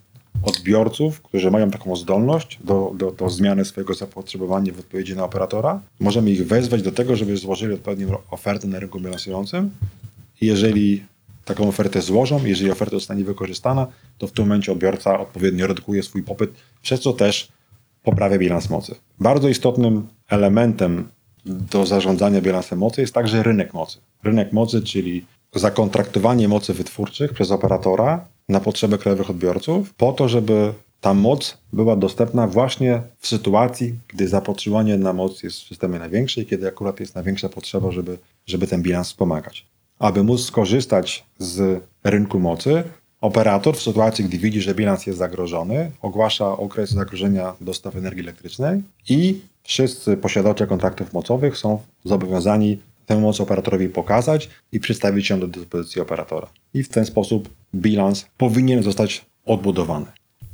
odbiorców, 0.44 1.22
którzy 1.22 1.52
mają 1.52 1.72
taką 1.72 1.96
zdolność 1.96 2.60
do, 2.64 2.92
do, 2.96 3.12
do 3.12 3.30
zmiany 3.30 3.66
swojego 3.66 3.94
zapotrzebowania 3.94 4.74
w 4.74 4.80
odpowiedzi 4.80 5.16
na 5.16 5.24
operatora. 5.24 5.82
Możemy 6.00 6.32
ich 6.32 6.48
wezwać 6.48 6.82
do 6.82 6.92
tego, 6.92 7.16
żeby 7.16 7.38
złożyli 7.38 7.74
odpowiednią 7.74 8.18
ofertę 8.32 8.68
na 8.68 8.80
rynku 8.80 9.00
bilansującym. 9.00 9.70
Jeżeli 10.42 11.04
taką 11.46 11.68
ofertę 11.68 12.02
złożą, 12.02 12.46
jeżeli 12.46 12.72
oferta 12.72 12.96
zostanie 12.96 13.24
wykorzystana, 13.24 13.88
to 14.18 14.28
w 14.28 14.32
tym 14.32 14.46
momencie 14.46 14.72
odbiorca 14.72 15.20
odpowiednio 15.20 15.68
redukuje 15.68 16.04
swój 16.04 16.24
popyt, 16.24 16.52
przez 16.82 17.00
co 17.00 17.14
też 17.14 17.52
poprawia 18.04 18.38
bilans 18.38 18.70
mocy. 18.70 18.96
Bardzo 19.20 19.50
istotnym 19.50 20.08
elementem 20.30 21.08
do 21.46 21.86
zarządzania 21.86 22.42
bilansem 22.42 22.80
mocy 22.80 23.02
jest 23.02 23.14
także 23.14 23.44
rynek 23.44 23.74
mocy. 23.74 24.00
Rynek 24.24 24.54
mocy, 24.54 24.82
czyli 24.82 25.26
zakontraktowanie 25.56 26.48
mocy 26.48 26.74
wytwórczych 26.74 27.34
przez 27.34 27.52
operatora 27.52 28.26
na 28.50 28.60
potrzeby 28.60 28.98
krajowych 28.98 29.30
odbiorców, 29.30 29.94
po 29.94 30.14
to, 30.14 30.30
żeby 30.30 30.74
ta 31.02 31.14
moc 31.14 31.58
była 31.74 31.96
dostępna 31.96 32.48
właśnie 32.48 33.02
w 33.18 33.28
sytuacji, 33.28 34.00
gdy 34.08 34.28
zapotrzebowanie 34.28 34.98
na 34.98 35.14
moc 35.14 35.44
jest 35.44 35.60
w 35.60 35.68
systemie 35.68 36.00
największe 36.00 36.42
i 36.42 36.46
kiedy 36.46 36.68
akurat 36.68 37.00
jest 37.00 37.16
największa 37.16 37.50
potrzeba, 37.50 37.92
żeby, 37.92 38.18
żeby 38.46 38.68
ten 38.68 38.82
bilans 38.82 39.08
wspomagać. 39.08 39.68
Aby 40.00 40.24
móc 40.24 40.42
skorzystać 40.42 41.26
z 41.40 41.84
rynku 42.04 42.40
mocy, 42.40 42.84
operator 43.22 43.78
w 43.78 43.82
sytuacji, 43.82 44.26
gdy 44.26 44.38
widzi, 44.38 44.62
że 44.62 44.76
bilans 44.76 45.08
jest 45.08 45.20
zagrożony, 45.20 45.92
ogłasza 46.02 46.58
okres 46.58 46.90
zagrożenia 46.90 47.54
dostaw 47.62 47.96
energii 47.96 48.24
elektrycznej 48.24 48.84
i 49.10 49.42
wszyscy 49.64 50.18
posiadacze 50.18 50.68
kontraktów 50.68 51.14
mocowych 51.14 51.58
są 51.58 51.80
zobowiązani 52.04 52.80
tę 53.06 53.20
moc 53.20 53.42
operatorowi 53.42 53.90
pokazać 53.90 54.50
i 54.72 54.80
przedstawić 54.80 55.30
ją 55.30 55.40
do 55.40 55.48
dyspozycji 55.48 56.02
operatora. 56.02 56.48
I 56.74 56.84
w 56.84 56.90
ten 56.90 57.06
sposób 57.06 57.50
bilans 57.76 58.26
powinien 58.38 58.84
zostać 58.84 59.26
odbudowany. 59.46 60.06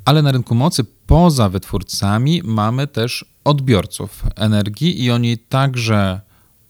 Ale 0.06 0.22
na 0.22 0.32
rynku 0.32 0.56
mocy 0.56 0.84
poza 1.08 1.50
wytwórcami 1.50 2.42
mamy 2.44 2.88
też 2.88 3.26
odbiorców 3.44 4.24
energii 4.36 5.04
i 5.04 5.12
oni 5.12 5.38
także 5.38 6.22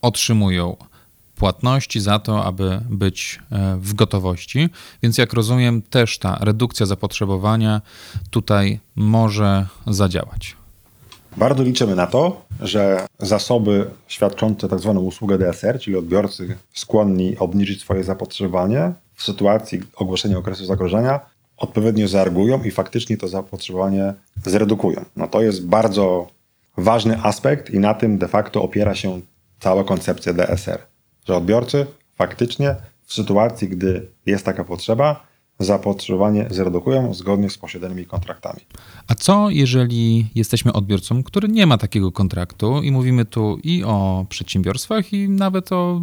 otrzymują 0.01 0.75
płatności 1.37 1.99
za 1.99 2.19
to, 2.19 2.45
aby 2.45 2.81
być 2.89 3.39
e, 3.51 3.77
w 3.81 3.93
gotowości. 3.93 4.69
Więc 5.03 5.17
jak 5.17 5.33
rozumiem, 5.33 5.81
też 5.81 6.19
ta 6.19 6.37
redukcja 6.41 6.85
zapotrzebowania 6.85 7.81
tutaj 8.29 8.79
może 8.95 9.65
zadziałać. 9.87 10.55
Bardzo 11.37 11.63
liczymy 11.63 11.95
na 11.95 12.07
to, 12.07 12.41
że 12.61 13.07
zasoby 13.19 13.89
świadczące 14.07 14.69
tzw. 14.69 14.93
Tak 14.93 15.03
usługę 15.03 15.37
DSR, 15.37 15.79
czyli 15.79 15.97
odbiorcy 15.97 16.55
skłonni 16.73 17.37
obniżyć 17.37 17.81
swoje 17.81 18.03
zapotrzebowanie 18.03 18.93
w 19.13 19.23
sytuacji 19.23 19.79
ogłoszenia 19.95 20.37
okresu 20.37 20.65
zagrożenia, 20.65 21.19
odpowiednio 21.57 22.07
zareagują 22.07 22.63
i 22.63 22.71
faktycznie 22.71 23.17
to 23.17 23.27
zapotrzebowanie 23.27 24.13
zredukują. 24.45 25.05
No 25.15 25.27
to 25.27 25.41
jest 25.41 25.67
bardzo 25.67 26.27
ważny 26.77 27.21
aspekt 27.23 27.69
i 27.69 27.79
na 27.79 27.93
tym 27.93 28.17
de 28.17 28.27
facto 28.27 28.63
opiera 28.63 28.95
się 28.95 29.21
cała 29.59 29.83
koncepcja 29.83 30.33
DSR, 30.33 30.79
że 31.27 31.35
odbiorcy 31.35 31.85
faktycznie 32.15 32.75
w 33.03 33.13
sytuacji, 33.13 33.69
gdy 33.69 34.07
jest 34.25 34.45
taka 34.45 34.63
potrzeba, 34.63 35.27
zapotrzebowanie 35.59 36.47
zredukują 36.49 37.13
zgodnie 37.13 37.49
z 37.49 37.57
posiadanymi 37.57 38.05
kontraktami. 38.05 38.59
A 39.07 39.15
co 39.15 39.49
jeżeli 39.49 40.27
jesteśmy 40.35 40.73
odbiorcą, 40.73 41.23
który 41.23 41.47
nie 41.47 41.65
ma 41.65 41.77
takiego 41.77 42.11
kontraktu 42.11 42.81
i 42.83 42.91
mówimy 42.91 43.25
tu 43.25 43.59
i 43.63 43.83
o 43.83 44.25
przedsiębiorstwach 44.29 45.13
i 45.13 45.29
nawet 45.29 45.71
o 45.71 46.01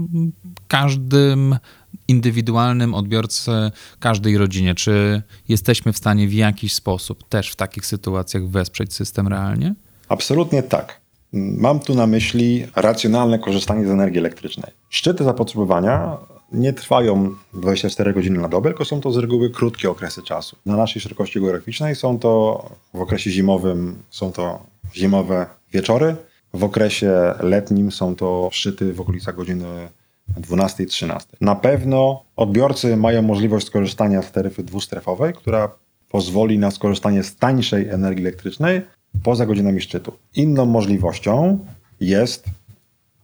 każdym 0.68 1.56
indywidualnym 2.08 2.94
odbiorcy 2.94 3.50
każdej 4.00 4.38
rodzinie. 4.38 4.74
Czy 4.74 5.22
jesteśmy 5.48 5.92
w 5.92 5.98
stanie 5.98 6.28
w 6.28 6.32
jakiś 6.32 6.74
sposób 6.74 7.28
też 7.28 7.50
w 7.50 7.56
takich 7.56 7.86
sytuacjach 7.86 8.48
wesprzeć 8.48 8.94
system 8.94 9.28
realnie? 9.28 9.74
Absolutnie 10.08 10.62
tak. 10.62 11.03
Mam 11.36 11.80
tu 11.80 11.94
na 11.94 12.06
myśli 12.06 12.66
racjonalne 12.76 13.38
korzystanie 13.38 13.86
z 13.86 13.90
energii 13.90 14.18
elektrycznej. 14.18 14.72
Szczyty 14.88 15.24
zapotrzebowania 15.24 16.16
nie 16.52 16.72
trwają 16.72 17.34
24 17.54 18.12
godziny 18.12 18.40
na 18.40 18.48
dobę, 18.48 18.70
tylko 18.70 18.84
są 18.84 19.00
to 19.00 19.12
z 19.12 19.16
reguły 19.16 19.50
krótkie 19.50 19.90
okresy 19.90 20.22
czasu. 20.22 20.56
Na 20.66 20.76
naszej 20.76 21.02
szerokości 21.02 21.40
geograficznej 21.40 21.94
są 21.94 22.18
to 22.18 22.64
w 22.94 23.00
okresie 23.00 23.30
zimowym 23.30 24.02
są 24.10 24.32
to 24.32 24.62
zimowe 24.94 25.46
wieczory, 25.72 26.16
w 26.54 26.64
okresie 26.64 27.12
letnim 27.40 27.92
są 27.92 28.16
to 28.16 28.48
szczyty 28.52 28.92
w 28.92 29.00
okolicach 29.00 29.36
godziny 29.36 29.88
12-13. 30.40 31.20
Na 31.40 31.54
pewno 31.54 32.24
odbiorcy 32.36 32.96
mają 32.96 33.22
możliwość 33.22 33.66
skorzystania 33.66 34.22
z 34.22 34.32
taryfy 34.32 34.62
dwustrefowej, 34.62 35.32
która 35.32 35.70
pozwoli 36.08 36.58
na 36.58 36.70
skorzystanie 36.70 37.22
z 37.22 37.36
tańszej 37.36 37.88
energii 37.88 38.24
elektrycznej 38.26 38.82
poza 39.22 39.46
godzinami 39.46 39.80
szczytu. 39.80 40.12
Inną 40.34 40.66
możliwością 40.66 41.58
jest 42.00 42.44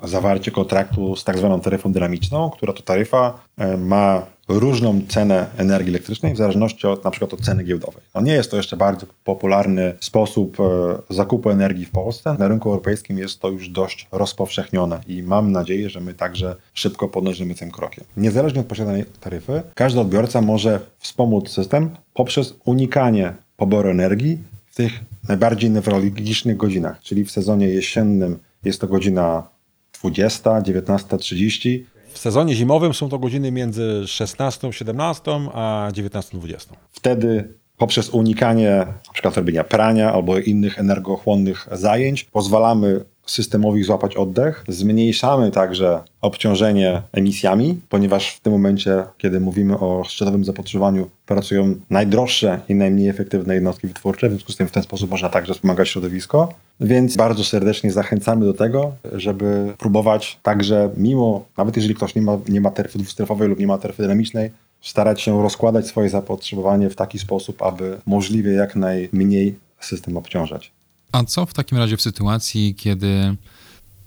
zawarcie 0.03 0.51
kontraktu 0.51 1.17
z 1.17 1.25
tak 1.25 1.39
zwaną 1.39 1.61
taryfą 1.61 1.93
dynamiczną, 1.93 2.51
która 2.51 2.73
to 2.73 2.83
taryfa 2.83 3.39
e, 3.59 3.77
ma 3.77 4.27
różną 4.49 5.01
cenę 5.09 5.47
energii 5.57 5.91
elektrycznej 5.91 6.35
w 6.35 6.37
zależności 6.37 6.87
od 6.87 7.05
na 7.05 7.11
przykład 7.11 7.35
od 7.35 7.41
ceny 7.41 7.65
giełdowej. 7.65 8.03
No 8.15 8.21
nie 8.21 8.33
jest 8.33 8.51
to 8.51 8.57
jeszcze 8.57 8.77
bardzo 8.77 9.07
popularny 9.25 9.95
sposób 10.01 10.61
e, 10.61 10.65
zakupu 11.15 11.51
energii 11.51 11.85
w 11.85 11.91
Polsce. 11.91 12.37
Na 12.39 12.49
rynku 12.49 12.69
europejskim 12.69 13.19
jest 13.19 13.41
to 13.41 13.49
już 13.49 13.69
dość 13.69 14.09
rozpowszechnione 14.13 15.01
i 15.07 15.23
mam 15.23 15.53
nadzieję, 15.53 15.91
że 15.91 16.01
my 16.01 16.15
także 16.15 16.57
szybko 16.75 17.09
podążymy 17.09 17.55
tym 17.55 17.71
krokiem. 17.71 18.05
Niezależnie 18.17 18.61
od 18.61 18.67
posiadanej 18.67 19.05
taryfy, 19.21 19.63
każdy 19.75 20.01
odbiorca 20.01 20.41
może 20.41 20.81
wspomóc 20.99 21.51
system 21.51 21.91
poprzez 22.15 22.55
unikanie 22.65 23.35
poboru 23.57 23.89
energii 23.89 24.39
w 24.71 24.75
tych 24.75 24.93
najbardziej 25.29 25.71
newralgicznych 25.71 26.57
godzinach, 26.57 27.01
czyli 27.01 27.25
w 27.25 27.31
sezonie 27.31 27.69
jesiennym 27.69 28.39
jest 28.65 28.81
to 28.81 28.87
godzina 28.87 29.49
20, 30.03 30.51
19.30. 30.51 31.85
W 32.13 32.19
sezonie 32.19 32.55
zimowym 32.55 32.95
są 32.95 33.09
to 33.09 33.19
godziny 33.19 33.53
między 33.53 34.03
16-17 34.05 35.49
a 35.55 35.89
19-20. 35.93 36.73
Wtedy 36.91 37.55
poprzez 37.77 38.11
unikanie 38.11 38.87
na 39.07 39.13
przykład 39.13 39.37
robienia 39.37 39.65
prania 39.65 40.13
albo 40.13 40.39
innych 40.39 40.79
energochłonnych 40.79 41.69
zajęć 41.73 42.25
pozwalamy 42.25 43.05
systemowi 43.27 43.83
złapać 43.83 44.17
oddech. 44.17 44.65
Zmniejszamy 44.69 45.51
także 45.51 46.01
obciążenie 46.21 47.03
emisjami, 47.13 47.81
ponieważ 47.89 48.37
w 48.37 48.41
tym 48.41 48.53
momencie, 48.53 49.05
kiedy 49.19 49.41
mówimy 49.41 49.79
o 49.79 50.05
szczytowym 50.05 50.45
zapotrzebowaniu, 50.45 51.09
pracują 51.27 51.75
najdroższe 51.91 52.61
i 52.69 52.75
najmniej 52.75 53.09
efektywne 53.09 53.55
jednostki 53.55 53.87
wytwórcze, 53.87 54.29
w 54.29 54.31
związku 54.31 54.53
z 54.53 54.57
tym 54.57 54.69
w 54.69 54.73
ten 54.73 54.83
sposób 54.83 55.11
można 55.11 55.29
także 55.29 55.55
wspomagać 55.55 55.89
środowisko. 55.89 56.55
Więc 56.81 57.17
bardzo 57.17 57.45
serdecznie 57.45 57.93
zachęcamy 57.93 58.47
do 58.47 58.55
tego, 58.55 58.93
żeby 59.13 59.73
próbować 59.79 60.39
także, 60.43 60.91
mimo, 60.97 61.45
nawet 61.57 61.77
jeżeli 61.77 61.95
ktoś 61.95 62.15
nie 62.15 62.23
ma, 62.23 62.39
nie 62.49 62.61
ma 62.61 62.71
taryfy 62.71 62.99
dwustrefowej 62.99 63.49
lub 63.49 63.59
nie 63.59 63.67
ma 63.67 63.79
taryfy 63.79 64.03
dynamicznej, 64.03 64.51
starać 64.81 65.21
się 65.21 65.43
rozkładać 65.43 65.87
swoje 65.87 66.09
zapotrzebowanie 66.09 66.91
w 66.91 66.97
taki 66.97 67.19
sposób, 67.19 67.63
aby 67.63 67.99
możliwie 68.07 68.53
jak 68.53 68.77
najmniej 68.77 69.55
system 69.81 70.17
obciążać. 70.17 70.73
A 71.13 71.25
co 71.25 71.47
w 71.47 71.55
takim 71.55 71.79
razie 71.79 71.97
w 71.97 72.03
sytuacji, 72.03 72.75
kiedy 72.75 73.37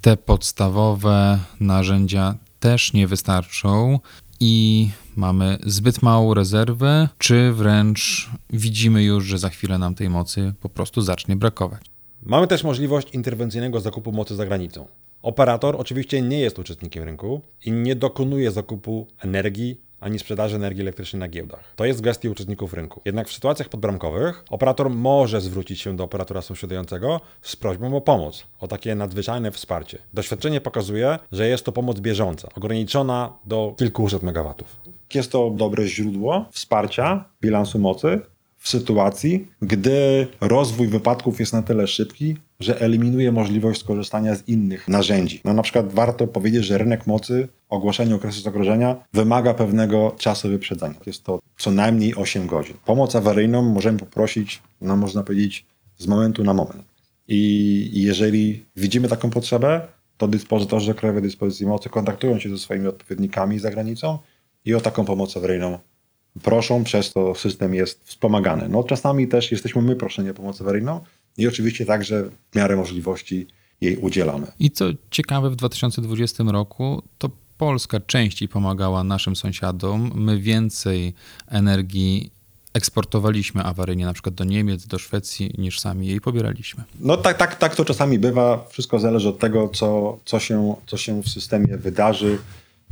te 0.01 0.17
podstawowe 0.17 1.39
narzędzia 1.59 2.35
też 2.59 2.93
nie 2.93 3.07
wystarczą 3.07 3.99
i 4.39 4.89
mamy 5.15 5.57
zbyt 5.65 6.01
małą 6.01 6.33
rezerwę, 6.33 7.09
czy 7.17 7.53
wręcz 7.53 8.29
widzimy 8.49 9.03
już, 9.03 9.25
że 9.25 9.37
za 9.37 9.49
chwilę 9.49 9.77
nam 9.77 9.95
tej 9.95 10.09
mocy 10.09 10.53
po 10.61 10.69
prostu 10.69 11.01
zacznie 11.01 11.35
brakować? 11.35 11.81
Mamy 12.21 12.47
też 12.47 12.63
możliwość 12.63 13.11
interwencyjnego 13.13 13.79
zakupu 13.79 14.11
mocy 14.11 14.35
za 14.35 14.45
granicą. 14.45 14.87
Operator 15.21 15.75
oczywiście 15.79 16.21
nie 16.21 16.39
jest 16.39 16.59
uczestnikiem 16.59 17.03
rynku 17.03 17.41
i 17.65 17.71
nie 17.71 17.95
dokonuje 17.95 18.51
zakupu 18.51 19.07
energii 19.19 19.77
ani 20.03 20.19
sprzedaży 20.19 20.55
energii 20.55 20.81
elektrycznej 20.81 21.19
na 21.19 21.27
giełdach. 21.27 21.73
To 21.75 21.85
jest 21.85 21.99
w 21.99 22.01
gestii 22.01 22.29
uczestników 22.29 22.73
rynku. 22.73 23.01
Jednak 23.05 23.27
w 23.29 23.33
sytuacjach 23.33 23.69
podbramkowych 23.69 24.43
operator 24.49 24.89
może 24.89 25.41
zwrócić 25.41 25.81
się 25.81 25.95
do 25.95 26.03
operatora 26.03 26.41
sąsiadującego 26.41 27.21
z 27.41 27.55
prośbą 27.55 27.97
o 27.97 28.01
pomoc, 28.01 28.45
o 28.59 28.67
takie 28.67 28.95
nadzwyczajne 28.95 29.51
wsparcie. 29.51 29.97
Doświadczenie 30.13 30.61
pokazuje, 30.61 31.19
że 31.31 31.47
jest 31.47 31.65
to 31.65 31.71
pomoc 31.71 31.99
bieżąca, 31.99 32.49
ograniczona 32.55 33.33
do 33.45 33.75
kilkuset 33.77 34.23
megawatów. 34.23 34.77
Jest 35.13 35.31
to 35.31 35.49
dobre 35.49 35.87
źródło 35.87 36.45
wsparcia 36.51 37.25
bilansu 37.41 37.79
mocy 37.79 38.21
w 38.63 38.69
sytuacji, 38.69 39.47
gdy 39.61 40.27
rozwój 40.41 40.87
wypadków 40.87 41.39
jest 41.39 41.53
na 41.53 41.61
tyle 41.61 41.87
szybki, 41.87 42.37
że 42.59 42.81
eliminuje 42.81 43.31
możliwość 43.31 43.79
skorzystania 43.79 44.35
z 44.35 44.47
innych 44.47 44.87
narzędzi. 44.87 45.41
No, 45.45 45.53
na 45.53 45.61
przykład 45.61 45.93
warto 45.93 46.27
powiedzieć, 46.27 46.65
że 46.65 46.77
rynek 46.77 47.07
mocy, 47.07 47.47
ogłoszenie 47.69 48.15
okresu 48.15 48.41
zagrożenia 48.41 48.95
wymaga 49.13 49.53
pewnego 49.53 50.15
czasu 50.17 50.49
wyprzedzenia. 50.49 50.95
Jest 51.05 51.23
to 51.23 51.39
co 51.57 51.71
najmniej 51.71 52.15
8 52.15 52.47
godzin. 52.47 52.75
Pomoc 52.85 53.15
awaryjną 53.15 53.61
możemy 53.61 53.99
poprosić, 53.99 54.61
no 54.81 54.97
można 54.97 55.23
powiedzieć, 55.23 55.65
z 55.97 56.07
momentu 56.07 56.43
na 56.43 56.53
moment. 56.53 56.85
I 57.27 57.89
jeżeli 57.93 58.65
widzimy 58.75 59.07
taką 59.07 59.29
potrzebę, 59.29 59.87
to 60.17 60.27
dyspozytorzy 60.27 60.93
Krajowej 60.93 61.23
Dyspozycji 61.23 61.65
Mocy 61.65 61.89
kontaktują 61.89 62.39
się 62.39 62.49
ze 62.49 62.57
swoimi 62.57 62.87
odpowiednikami 62.87 63.59
za 63.59 63.71
granicą 63.71 64.17
i 64.65 64.73
o 64.73 64.81
taką 64.81 65.05
pomoc 65.05 65.37
awaryjną 65.37 65.79
proszą, 66.41 66.83
przez 66.83 67.13
to 67.13 67.35
system 67.35 67.73
jest 67.73 68.03
wspomagany. 68.03 68.69
No 68.69 68.83
czasami 68.83 69.27
też 69.27 69.51
jesteśmy 69.51 69.81
my 69.81 69.95
proszeni 69.95 70.29
o 70.29 70.33
pomoc 70.33 70.61
awaryjną 70.61 70.99
i 71.37 71.47
oczywiście 71.47 71.85
także 71.85 72.23
w 72.51 72.55
miarę 72.55 72.75
możliwości 72.75 73.47
jej 73.81 73.97
udzielamy. 73.97 74.47
I 74.59 74.71
co 74.71 74.85
ciekawe, 75.11 75.49
w 75.49 75.55
2020 75.55 76.43
roku 76.43 77.03
to 77.17 77.29
Polska 77.57 77.99
częściej 77.99 78.47
pomagała 78.47 79.03
naszym 79.03 79.35
sąsiadom. 79.35 80.11
My 80.15 80.39
więcej 80.39 81.13
energii 81.47 82.31
eksportowaliśmy 82.73 83.63
awaryjnie 83.63 84.05
na 84.05 84.13
przykład 84.13 84.35
do 84.35 84.43
Niemiec, 84.43 84.87
do 84.87 84.99
Szwecji, 84.99 85.53
niż 85.57 85.79
sami 85.79 86.07
jej 86.07 86.21
pobieraliśmy. 86.21 86.83
No 86.99 87.17
tak, 87.17 87.37
tak, 87.37 87.55
tak 87.55 87.75
to 87.75 87.85
czasami 87.85 88.19
bywa. 88.19 88.65
Wszystko 88.69 88.99
zależy 88.99 89.29
od 89.29 89.39
tego, 89.39 89.69
co, 89.69 90.17
co, 90.25 90.39
się, 90.39 90.75
co 90.87 90.97
się 90.97 91.23
w 91.23 91.29
systemie 91.29 91.77
wydarzy. 91.77 92.37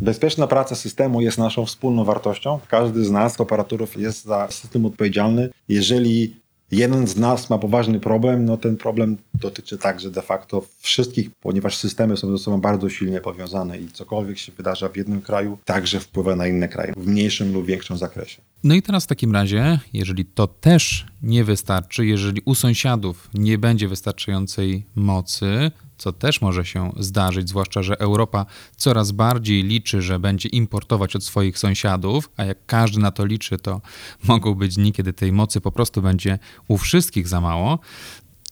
Bezpieczna 0.01 0.47
praca 0.47 0.75
systemu 0.75 1.21
jest 1.21 1.37
naszą 1.37 1.65
wspólną 1.65 2.03
wartością. 2.03 2.59
Każdy 2.67 3.05
z 3.05 3.11
nas, 3.11 3.41
operatorów, 3.41 3.97
jest 3.97 4.25
za 4.25 4.47
system 4.51 4.85
odpowiedzialny. 4.85 5.49
Jeżeli 5.69 6.41
jeden 6.71 7.07
z 7.07 7.17
nas 7.17 7.49
ma 7.49 7.57
poważny 7.57 7.99
problem, 7.99 8.45
no 8.45 8.57
ten 8.57 8.77
problem 8.77 9.17
dotyczy 9.33 9.77
także 9.77 10.11
de 10.11 10.21
facto 10.21 10.63
wszystkich, 10.79 11.29
ponieważ 11.41 11.77
systemy 11.77 12.17
są 12.17 12.31
ze 12.31 12.43
sobą 12.43 12.61
bardzo 12.61 12.89
silnie 12.89 13.21
powiązane 13.21 13.79
i 13.79 13.87
cokolwiek 13.87 14.37
się 14.37 14.51
wydarza 14.51 14.89
w 14.89 14.97
jednym 14.97 15.21
kraju, 15.21 15.57
także 15.65 15.99
wpływa 15.99 16.35
na 16.35 16.47
inne 16.47 16.67
kraje 16.67 16.93
w 16.97 17.07
mniejszym 17.07 17.53
lub 17.53 17.65
większym 17.65 17.97
zakresie. 17.97 18.41
No 18.63 18.75
i 18.75 18.81
teraz 18.81 19.03
w 19.03 19.07
takim 19.07 19.33
razie, 19.33 19.79
jeżeli 19.93 20.25
to 20.25 20.47
też 20.47 21.05
nie 21.23 21.43
wystarczy, 21.43 22.05
jeżeli 22.05 22.41
u 22.45 22.55
sąsiadów 22.55 23.29
nie 23.33 23.57
będzie 23.57 23.87
wystarczającej 23.87 24.85
mocy, 24.95 25.71
co 26.01 26.11
też 26.11 26.41
może 26.41 26.65
się 26.65 26.91
zdarzyć, 26.99 27.49
zwłaszcza, 27.49 27.83
że 27.83 27.99
Europa 27.99 28.45
coraz 28.75 29.11
bardziej 29.11 29.63
liczy, 29.63 30.01
że 30.01 30.19
będzie 30.19 30.49
importować 30.49 31.15
od 31.15 31.23
swoich 31.23 31.59
sąsiadów, 31.59 32.29
a 32.37 32.45
jak 32.45 32.65
każdy 32.65 32.99
na 32.99 33.11
to 33.11 33.25
liczy, 33.25 33.57
to 33.57 33.81
mogą 34.23 34.55
być 34.55 34.75
dni, 34.75 34.93
kiedy 34.93 35.13
tej 35.13 35.31
mocy 35.31 35.61
po 35.61 35.71
prostu 35.71 36.01
będzie 36.01 36.39
u 36.67 36.77
wszystkich 36.77 37.27
za 37.27 37.41
mało, 37.41 37.79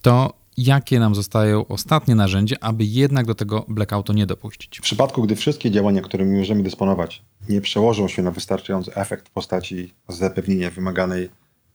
to 0.02 0.34
jakie 0.58 1.00
nam 1.00 1.16
zostają 1.16 1.68
ostatnie 1.68 2.16
narzędzia, 2.16 2.56
aby 2.62 2.86
jednak 2.86 3.26
do 3.26 3.36
tego 3.36 3.66
blackoutu 3.68 4.14
nie 4.14 4.26
dopuścić? 4.26 4.80
W 4.80 4.82
przypadku, 4.82 5.24
gdy 5.24 5.36
wszystkie 5.36 5.72
działania, 5.72 6.02
którymi 6.02 6.38
możemy 6.38 6.64
dysponować, 6.64 7.24
nie 7.50 7.62
przełożą 7.62 8.08
się 8.08 8.22
na 8.22 8.32
wystarczający 8.32 8.96
efekt 8.96 9.30
w 9.30 9.32
postaci 9.32 9.94
zapewnienia 10.08 10.72
wymaganej 10.72 11.30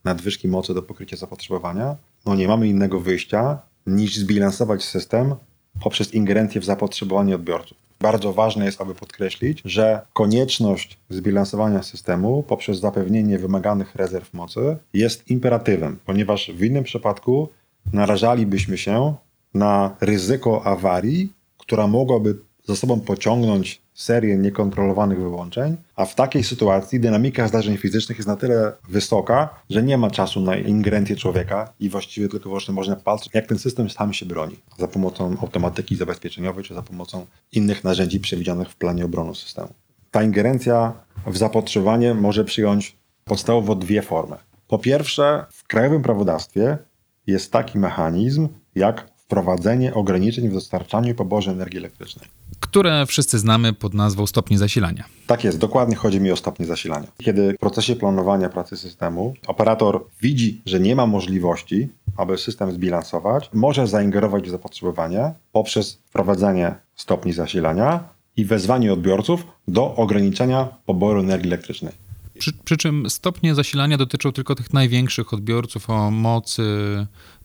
nadwyżki 0.05 0.49
mocy 0.49 0.75
do 0.75 0.83
pokrycia 0.83 1.17
zapotrzebowania, 1.17 1.97
no 2.27 2.35
nie 2.35 2.49
mamy 2.49 2.69
innego 2.69 3.01
wyjścia 3.01 3.59
niż 3.87 4.17
zbilansować 4.17 4.85
system 4.85 5.35
poprzez 5.83 6.15
ingerencję 6.15 6.61
w 6.61 6.65
zapotrzebowanie 6.65 7.35
odbiorców. 7.35 7.79
Bardzo 8.01 8.33
ważne 8.33 8.65
jest, 8.65 8.81
aby 8.81 8.95
podkreślić, 8.95 9.63
że 9.65 10.01
konieczność 10.13 10.99
zbilansowania 11.11 11.83
systemu 11.83 12.43
poprzez 12.43 12.81
zapewnienie 12.81 13.39
wymaganych 13.39 13.95
rezerw 13.95 14.35
mocy 14.35 14.77
jest 14.95 15.31
imperatywem, 15.31 15.99
ponieważ 16.07 16.51
w 16.55 16.63
innym 16.63 16.85
przypadku 16.85 17.49
narażalibyśmy 17.93 18.79
się 18.79 19.15
na 19.55 19.97
ryzyko 20.01 20.67
awarii, 20.67 21.33
która 21.59 21.87
mogłaby 21.87 22.39
za 22.65 22.77
sobą 22.77 23.01
pociągnąć 23.01 23.84
serię 23.95 24.37
niekontrolowanych 24.39 25.19
wyłączeń, 25.19 25.77
a 25.97 26.05
w 26.05 26.15
takiej 26.15 26.45
sytuacji 26.45 27.01
dynamika 27.01 27.49
zdarzeń 27.49 27.77
fizycznych 27.77 28.19
jest 28.19 28.29
na 28.29 28.37
tyle 28.37 28.73
wysoka, 28.89 29.49
że 29.71 29.83
nie 29.83 29.99
ma 29.99 30.11
czasu 30.11 30.41
na 30.41 30.57
ingerencję 30.57 31.17
człowieka 31.17 31.73
i 31.81 31.89
właściwie 31.89 32.29
tylko 32.29 32.49
wyłącznie 32.49 32.75
można 32.75 32.97
patrzeć, 32.97 33.35
jak 33.35 33.47
ten 33.47 33.59
system 33.59 33.91
sam 33.91 34.13
się 34.13 34.27
broni 34.27 34.57
za 34.79 34.89
pomocą 34.89 35.37
automatyki 35.43 35.97
zabezpieczeniowej 35.97 36.65
czy 36.65 36.75
za 36.75 36.83
pomocą 36.83 37.27
innych 37.53 37.85
narzędzi 37.85 38.21
przewidzianych 38.21 38.71
w 38.71 38.77
planie 38.77 39.05
obrony 39.05 39.35
systemu. 39.35 39.69
Ta 40.11 40.23
ingerencja 40.23 40.93
w 41.27 41.37
zapotrzebowanie 41.37 42.15
może 42.15 42.45
przyjąć 42.45 42.97
podstawowo 43.25 43.75
dwie 43.75 44.03
formy. 44.03 44.37
Po 44.69 44.79
pierwsze, 44.79 45.45
w 45.51 45.67
krajowym 45.67 46.03
prawodawstwie 46.03 46.79
jest 47.27 47.53
taki 47.53 47.79
mechanizm 47.79 48.49
jak 48.75 49.15
wprowadzenie 49.17 49.95
ograniczeń 49.95 50.49
w 50.49 50.55
dostarczaniu 50.55 51.11
i 51.11 51.15
poborze 51.15 51.51
energii 51.51 51.79
elektrycznej. 51.79 52.29
Które 52.75 53.07
wszyscy 53.07 53.39
znamy 53.39 53.73
pod 53.73 53.95
nazwą 53.95 54.27
stopni 54.27 54.57
zasilania. 54.57 55.05
Tak 55.27 55.45
jest, 55.45 55.59
dokładnie 55.59 55.97
chodzi 55.97 56.21
mi 56.21 56.31
o 56.31 56.37
stopnie 56.37 56.67
zasilania. 56.67 57.07
Kiedy 57.19 57.53
w 57.53 57.59
procesie 57.59 57.97
planowania 57.97 58.49
pracy 58.49 58.77
systemu 58.77 59.35
operator 59.47 60.05
widzi, 60.23 60.63
że 60.67 60.81
nie 60.81 60.97
ma 60.97 61.07
możliwości, 61.07 61.89
aby 62.17 62.39
system 62.39 62.73
zbilansować, 62.73 63.51
może 63.53 63.87
zaingerować 63.87 64.47
w 64.47 64.51
zapotrzebowanie 64.51 65.35
poprzez 65.53 65.93
wprowadzenie 65.93 66.75
stopni 66.95 67.33
zasilania 67.33 68.05
i 68.37 68.45
wezwanie 68.45 68.93
odbiorców 68.93 69.47
do 69.69 69.95
ograniczenia 69.95 70.69
poboru 70.87 71.21
energii 71.21 71.49
elektrycznej. 71.49 71.93
Przy, 72.39 72.53
przy 72.65 72.77
czym 72.77 73.11
stopnie 73.11 73.55
zasilania 73.55 73.97
dotyczą 73.97 74.33
tylko 74.33 74.55
tych 74.55 74.73
największych 74.73 75.35
odbiorców 75.35 75.91
o 75.91 76.11
mocy 76.11 76.63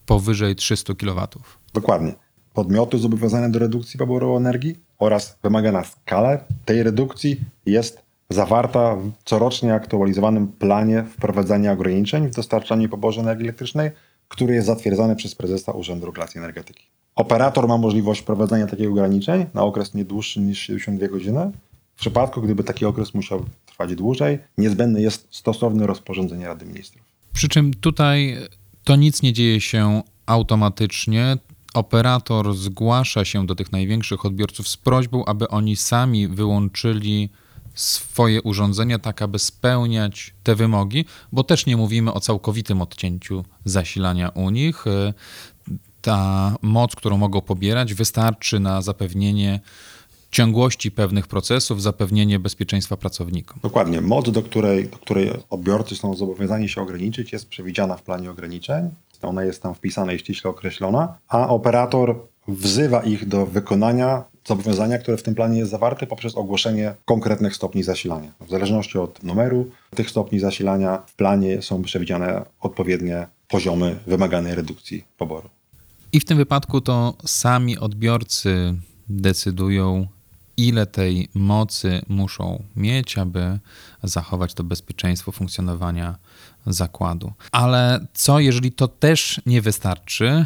powyżej 0.05 0.55
300 0.55 0.93
kW. 0.93 1.27
Dokładnie. 1.73 2.13
Podmioty 2.53 2.97
zobowiązane 2.97 3.51
do 3.51 3.59
redukcji 3.59 3.99
poboru 3.99 4.37
energii 4.37 4.88
oraz 4.99 5.37
wymagana 5.43 5.83
skala 5.83 6.37
tej 6.65 6.83
redukcji 6.83 7.39
jest 7.65 8.01
zawarta 8.29 8.95
w 8.95 9.11
corocznie 9.23 9.73
aktualizowanym 9.73 10.47
planie 10.47 11.03
wprowadzania 11.03 11.71
ograniczeń 11.71 12.27
w 12.27 12.35
dostarczaniu 12.35 12.85
i 12.85 12.89
poborze 12.89 13.21
energii 13.21 13.45
elektrycznej, 13.45 13.91
który 14.27 14.53
jest 14.53 14.67
zatwierdzany 14.67 15.15
przez 15.15 15.35
prezesa 15.35 15.71
Urzędu 15.71 16.05
Regulacji 16.05 16.37
Energetyki. 16.37 16.87
Operator 17.15 17.67
ma 17.67 17.77
możliwość 17.77 18.21
wprowadzenia 18.21 18.67
takich 18.67 18.89
ograniczeń 18.89 19.45
na 19.53 19.63
okres 19.63 19.93
nie 19.93 20.05
dłuższy 20.05 20.39
niż 20.39 20.59
72 20.59 21.07
godziny. 21.07 21.51
W 21.95 21.99
przypadku, 21.99 22.41
gdyby 22.41 22.63
taki 22.63 22.85
okres 22.85 23.13
musiał 23.13 23.45
trwać 23.65 23.95
dłużej, 23.95 24.39
niezbędne 24.57 25.01
jest 25.01 25.27
stosowne 25.31 25.87
rozporządzenie 25.87 26.47
Rady 26.47 26.65
Ministrów. 26.65 27.05
Przy 27.33 27.47
czym 27.47 27.73
tutaj 27.73 28.37
to 28.83 28.95
nic 28.95 29.21
nie 29.21 29.33
dzieje 29.33 29.61
się 29.61 30.01
automatycznie. 30.25 31.37
Operator 31.73 32.55
zgłasza 32.55 33.25
się 33.25 33.45
do 33.45 33.55
tych 33.55 33.71
największych 33.71 34.25
odbiorców 34.25 34.67
z 34.67 34.77
prośbą, 34.77 35.25
aby 35.25 35.47
oni 35.49 35.75
sami 35.75 36.27
wyłączyli 36.27 37.29
swoje 37.73 38.41
urządzenia, 38.41 38.99
tak 38.99 39.21
aby 39.21 39.39
spełniać 39.39 40.33
te 40.43 40.55
wymogi, 40.55 41.05
bo 41.31 41.43
też 41.43 41.65
nie 41.65 41.77
mówimy 41.77 42.13
o 42.13 42.19
całkowitym 42.19 42.81
odcięciu 42.81 43.45
zasilania 43.65 44.29
u 44.29 44.49
nich. 44.49 44.85
Ta 46.01 46.55
moc, 46.61 46.95
którą 46.95 47.17
mogą 47.17 47.41
pobierać, 47.41 47.93
wystarczy 47.93 48.59
na 48.59 48.81
zapewnienie 48.81 49.59
ciągłości 50.31 50.91
pewnych 50.91 51.27
procesów, 51.27 51.81
zapewnienie 51.81 52.39
bezpieczeństwa 52.39 52.97
pracownikom. 52.97 53.59
Dokładnie. 53.63 54.01
Moc, 54.01 54.29
do 54.29 54.43
której, 54.43 54.87
do 54.89 54.97
której 54.97 55.31
odbiorcy 55.49 55.95
są 55.95 56.15
zobowiązani 56.15 56.69
się 56.69 56.81
ograniczyć, 56.81 57.33
jest 57.33 57.49
przewidziana 57.49 57.97
w 57.97 58.03
planie 58.03 58.31
ograniczeń. 58.31 58.89
Ona 59.21 59.43
jest 59.43 59.63
tam 59.63 59.75
wpisana 59.75 60.13
i 60.13 60.19
ściśle 60.19 60.49
określona, 60.49 61.17
a 61.27 61.49
operator 61.49 62.15
wzywa 62.47 63.01
ich 63.03 63.27
do 63.27 63.45
wykonania 63.45 64.23
zobowiązania, 64.47 64.97
które 64.97 65.17
w 65.17 65.23
tym 65.23 65.35
planie 65.35 65.59
jest 65.59 65.71
zawarte 65.71 66.07
poprzez 66.07 66.35
ogłoszenie 66.35 66.95
konkretnych 67.05 67.55
stopni 67.55 67.83
zasilania. 67.83 68.31
W 68.47 68.49
zależności 68.49 68.97
od 68.97 69.23
numeru 69.23 69.71
tych 69.95 70.09
stopni 70.09 70.39
zasilania 70.39 71.03
w 71.07 71.15
planie 71.15 71.61
są 71.61 71.81
przewidziane 71.81 72.45
odpowiednie 72.59 73.27
poziomy 73.47 73.99
wymaganej 74.07 74.55
redukcji 74.55 75.03
poboru. 75.17 75.49
I 76.11 76.19
w 76.19 76.25
tym 76.25 76.37
wypadku 76.37 76.81
to 76.81 77.13
sami 77.25 77.77
odbiorcy 77.77 78.75
decydują, 79.09 80.07
ile 80.57 80.85
tej 80.85 81.29
mocy 81.33 82.01
muszą 82.07 82.63
mieć, 82.75 83.17
aby 83.17 83.59
zachować 84.03 84.53
to 84.53 84.63
bezpieczeństwo 84.63 85.31
funkcjonowania 85.31 86.15
zakładu. 86.73 87.31
Ale 87.51 88.05
co, 88.13 88.39
jeżeli 88.39 88.71
to 88.71 88.87
też 88.87 89.41
nie 89.45 89.61
wystarczy? 89.61 90.45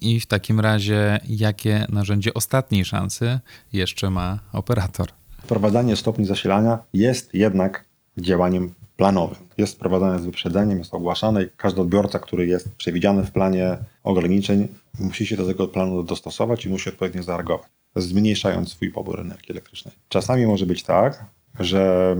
I 0.00 0.20
w 0.20 0.26
takim 0.26 0.60
razie, 0.60 1.20
jakie 1.28 1.86
narzędzie 1.88 2.34
ostatniej 2.34 2.84
szansy 2.84 3.40
jeszcze 3.72 4.10
ma 4.10 4.38
operator? 4.52 5.08
Wprowadzanie 5.42 5.96
stopni 5.96 6.26
zasilania 6.26 6.78
jest 6.92 7.34
jednak 7.34 7.84
działaniem 8.18 8.74
planowym. 8.96 9.38
Jest 9.58 9.74
wprowadzane 9.74 10.18
z 10.18 10.24
wyprzedzeniem, 10.24 10.78
jest 10.78 10.94
ogłaszane 10.94 11.42
i 11.42 11.48
każdy 11.56 11.80
odbiorca, 11.80 12.18
który 12.18 12.46
jest 12.46 12.74
przewidziany 12.74 13.22
w 13.22 13.30
planie 13.30 13.78
ograniczeń, 14.02 14.68
musi 14.98 15.26
się 15.26 15.36
do 15.36 15.46
tego 15.46 15.68
planu 15.68 16.02
dostosować 16.02 16.66
i 16.66 16.68
musi 16.68 16.90
odpowiednio 16.90 17.22
zareagować, 17.22 17.66
zmniejszając 17.96 18.68
swój 18.68 18.90
pobór 18.90 19.20
energii 19.20 19.50
elektrycznej. 19.50 19.94
Czasami 20.08 20.46
może 20.46 20.66
być 20.66 20.82
tak, 20.82 21.24
że 21.60 22.16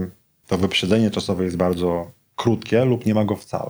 to 0.47 0.57
wyprzedzenie 0.57 1.11
czasowe 1.11 1.43
jest 1.43 1.57
bardzo 1.57 2.11
krótkie 2.37 2.85
lub 2.85 3.05
nie 3.05 3.13
ma 3.13 3.25
go 3.25 3.35
wcale. 3.35 3.69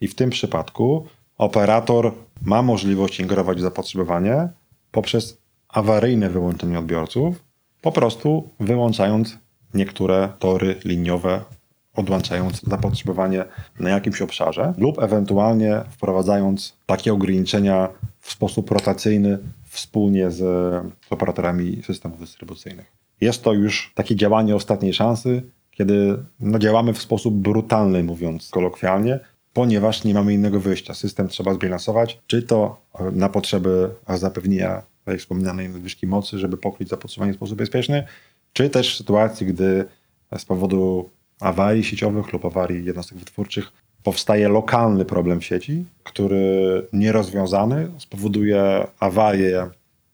I 0.00 0.08
w 0.08 0.14
tym 0.14 0.30
przypadku 0.30 1.06
operator 1.38 2.12
ma 2.42 2.62
możliwość 2.62 3.20
ingerować 3.20 3.58
w 3.58 3.60
zapotrzebowanie 3.60 4.48
poprzez 4.92 5.38
awaryjne 5.68 6.30
wyłączenie 6.30 6.78
odbiorców, 6.78 7.44
po 7.82 7.92
prostu 7.92 8.50
wyłączając 8.60 9.38
niektóre 9.74 10.28
tory 10.38 10.76
liniowe, 10.84 11.40
odłączając 11.94 12.62
zapotrzebowanie 12.62 13.44
na 13.80 13.90
jakimś 13.90 14.22
obszarze, 14.22 14.74
lub 14.78 15.02
ewentualnie 15.02 15.82
wprowadzając 15.90 16.76
takie 16.86 17.12
ograniczenia 17.12 17.88
w 18.20 18.32
sposób 18.32 18.70
rotacyjny 18.70 19.38
wspólnie 19.64 20.30
z 20.30 20.42
operatorami 21.10 21.82
systemów 21.82 22.20
dystrybucyjnych. 22.20 22.92
Jest 23.20 23.42
to 23.42 23.52
już 23.52 23.92
takie 23.94 24.16
działanie 24.16 24.56
ostatniej 24.56 24.92
szansy, 24.94 25.42
kiedy 25.74 26.16
no, 26.40 26.58
działamy 26.58 26.92
w 26.92 27.02
sposób 27.02 27.34
brutalny, 27.34 28.02
mówiąc 28.02 28.48
kolokwialnie, 28.50 29.20
ponieważ 29.52 30.04
nie 30.04 30.14
mamy 30.14 30.34
innego 30.34 30.60
wyjścia. 30.60 30.94
System 30.94 31.28
trzeba 31.28 31.54
zbilansować, 31.54 32.20
czy 32.26 32.42
to 32.42 32.80
na 33.12 33.28
potrzeby 33.28 33.90
zapewnienia 34.08 34.82
tej 35.04 35.18
wspominanej 35.18 35.68
nadwyżki 35.68 36.06
mocy, 36.06 36.38
żeby 36.38 36.56
pokryć 36.56 36.88
zapotrzebowanie 36.88 37.32
w 37.32 37.36
sposób 37.36 37.58
bezpieczny, 37.58 38.04
czy 38.52 38.70
też 38.70 38.94
w 38.94 38.98
sytuacji, 38.98 39.46
gdy 39.46 39.84
z 40.38 40.44
powodu 40.44 41.10
awarii 41.40 41.84
sieciowych 41.84 42.32
lub 42.32 42.44
awarii 42.44 42.84
jednostek 42.84 43.18
wytwórczych 43.18 43.72
powstaje 44.02 44.48
lokalny 44.48 45.04
problem 45.04 45.42
sieci, 45.42 45.84
który 46.02 46.86
nierozwiązany 46.92 47.90
spowoduje 47.98 48.86
awarię 49.00 49.66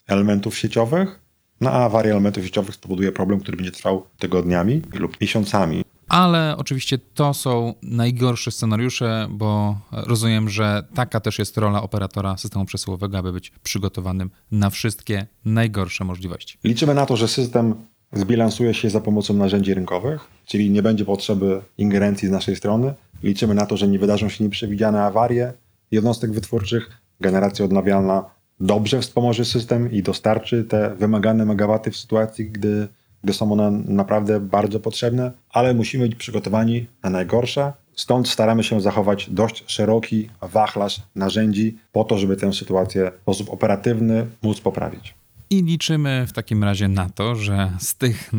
elementów 0.07 0.57
sieciowych, 0.57 1.20
no 1.61 1.71
a 1.71 1.85
awaria 1.85 2.13
elementów 2.13 2.45
sieciowych 2.45 2.75
spowoduje 2.75 3.13
problem, 3.13 3.41
który 3.41 3.57
będzie 3.57 3.73
trwał 3.73 4.07
tygodniami 4.19 4.83
lub 4.95 5.21
miesiącami. 5.21 5.85
Ale 6.09 6.55
oczywiście 6.59 6.99
to 6.99 7.35
są 7.35 7.75
najgorsze 7.83 8.51
scenariusze, 8.51 9.29
bo 9.31 9.79
rozumiem, 9.93 10.49
że 10.49 10.83
taka 10.95 11.21
też 11.21 11.39
jest 11.39 11.59
rola 11.59 11.83
operatora 11.83 12.37
systemu 12.37 12.65
przesyłowego, 12.65 13.19
aby 13.19 13.33
być 13.33 13.53
przygotowanym 13.63 14.31
na 14.51 14.71
wszystkie 14.71 15.27
najgorsze 15.45 16.05
możliwości. 16.05 16.59
Liczymy 16.65 16.95
na 16.95 17.07
to, 17.07 17.17
że 17.17 17.29
system 17.29 17.75
zbilansuje 18.13 18.75
się 18.75 18.91
za 18.91 19.01
pomocą 19.01 19.35
narzędzi 19.35 19.75
rynkowych, 19.75 20.21
czyli 20.47 20.71
nie 20.71 20.83
będzie 20.83 21.05
potrzeby 21.05 21.63
ingerencji 21.79 22.29
z 22.29 22.31
naszej 22.31 22.57
strony. 22.57 22.95
Liczymy 23.23 23.55
na 23.55 23.67
to, 23.67 23.77
że 23.77 23.89
nie 23.89 23.99
wydarzą 23.99 24.29
się 24.29 24.45
nieprzewidziane 24.45 25.03
awarie 25.03 25.53
jednostek 25.91 26.33
wytwórczych. 26.33 26.91
Generacja 27.21 27.65
odnawialna 27.65 28.25
dobrze 28.61 29.01
wspomoże 29.01 29.45
system 29.45 29.93
i 29.93 30.03
dostarczy 30.03 30.65
te 30.65 30.95
wymagane 30.95 31.45
megawaty 31.45 31.91
w 31.91 31.97
sytuacji, 31.97 32.51
gdy, 32.51 32.89
gdy 33.25 33.33
są 33.33 33.53
one 33.53 33.71
naprawdę 33.71 34.41
bardzo 34.41 34.81
potrzebne, 34.81 35.33
ale 35.51 35.75
musimy 35.75 36.09
być 36.09 36.15
przygotowani 36.15 36.87
na 37.03 37.11
najgorsze. 37.11 37.73
Stąd 37.95 38.29
staramy 38.29 38.65
się 38.65 38.81
zachować 38.81 39.31
dość 39.31 39.65
szeroki 39.67 40.29
wachlarz 40.43 41.01
narzędzi 41.15 41.79
po 41.93 42.05
to, 42.05 42.19
żeby 42.19 42.37
tę 42.37 42.53
sytuację 42.53 43.13
w 43.19 43.23
sposób 43.23 43.51
operatywny 43.51 44.27
móc 44.43 44.61
poprawić. 44.61 45.15
I 45.51 45.63
liczymy 45.63 46.27
w 46.29 46.33
takim 46.33 46.65
razie 46.65 46.89
na 46.89 47.09
to, 47.09 47.35
że 47.35 47.71
z 47.79 47.95
tych 47.95 48.31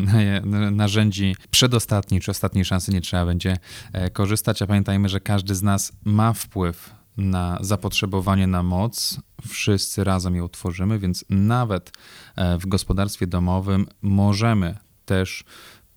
narzędzi 0.72 1.36
przedostatniej 1.52 2.22
czy 2.22 2.32
ostatniej 2.32 2.66
szansy 2.66 2.92
nie 2.92 3.02
trzeba 3.02 3.26
będzie 3.26 3.58
e, 3.94 4.10
korzystać. 4.10 4.62
A 4.62 4.68
pamiętajmy, 4.68 5.10
że 5.10 5.20
każdy 5.20 5.56
z 5.56 5.64
nas 5.64 5.92
ma 6.04 6.34
wpływ 6.34 7.01
na 7.22 7.58
zapotrzebowanie 7.62 8.48
na 8.48 8.64
moc. 8.64 9.20
Wszyscy 9.48 10.04
razem 10.04 10.36
ją 10.36 10.50
tworzymy, 10.50 11.00
więc 11.00 11.26
nawet 11.30 11.92
e, 12.36 12.58
w 12.58 12.68
gospodarstwie 12.68 13.28
domowym 13.28 13.88
możemy 14.02 14.78
też 15.06 15.44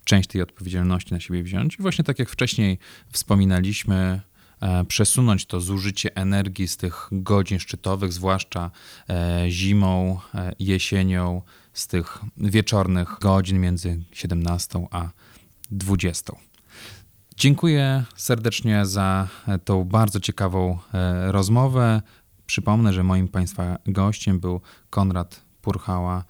część 0.03 0.29
tej 0.29 0.41
odpowiedzialności 0.41 1.13
na 1.13 1.19
siebie 1.19 1.43
wziąć. 1.43 1.75
I 1.75 1.81
właśnie 1.81 2.03
tak 2.03 2.19
jak 2.19 2.29
wcześniej 2.29 2.79
wspominaliśmy, 3.11 4.21
e, 4.61 4.85
przesunąć 4.85 5.45
to 5.45 5.61
zużycie 5.61 6.15
energii 6.15 6.67
z 6.67 6.77
tych 6.77 7.07
godzin 7.11 7.59
szczytowych, 7.59 8.13
zwłaszcza 8.13 8.71
e, 9.09 9.45
zimą, 9.49 10.19
jesienią, 10.59 11.41
z 11.73 11.87
tych 11.87 12.19
wieczornych 12.37 13.17
godzin 13.21 13.59
między 13.59 13.99
17 14.11 14.87
a 14.91 15.09
20. 15.71 16.33
Dziękuję 17.37 18.03
serdecznie 18.15 18.85
za 18.85 19.27
tą 19.65 19.83
bardzo 19.83 20.19
ciekawą 20.19 20.77
e, 20.93 21.31
rozmowę. 21.31 22.01
Przypomnę, 22.45 22.93
że 22.93 23.03
moim 23.03 23.27
Państwa 23.27 23.77
gościem 23.85 24.39
był 24.39 24.61
Konrad 24.89 25.41
Purchała 25.61 26.23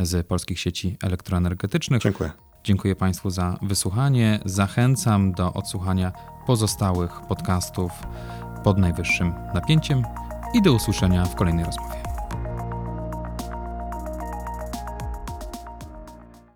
z 0.00 0.26
Polskich 0.26 0.60
Sieci 0.60 0.96
Elektroenergetycznych. 1.02 2.02
Dziękuję. 2.02 2.30
Dziękuję 2.64 2.96
Państwu 2.96 3.30
za 3.30 3.58
wysłuchanie. 3.62 4.40
Zachęcam 4.44 5.32
do 5.32 5.52
odsłuchania 5.52 6.12
pozostałych 6.46 7.20
podcastów 7.28 7.92
pod 8.64 8.78
najwyższym 8.78 9.32
napięciem 9.54 10.02
i 10.54 10.62
do 10.62 10.72
usłyszenia 10.72 11.24
w 11.24 11.34
kolejnej 11.34 11.64
rozmowie. 11.64 12.03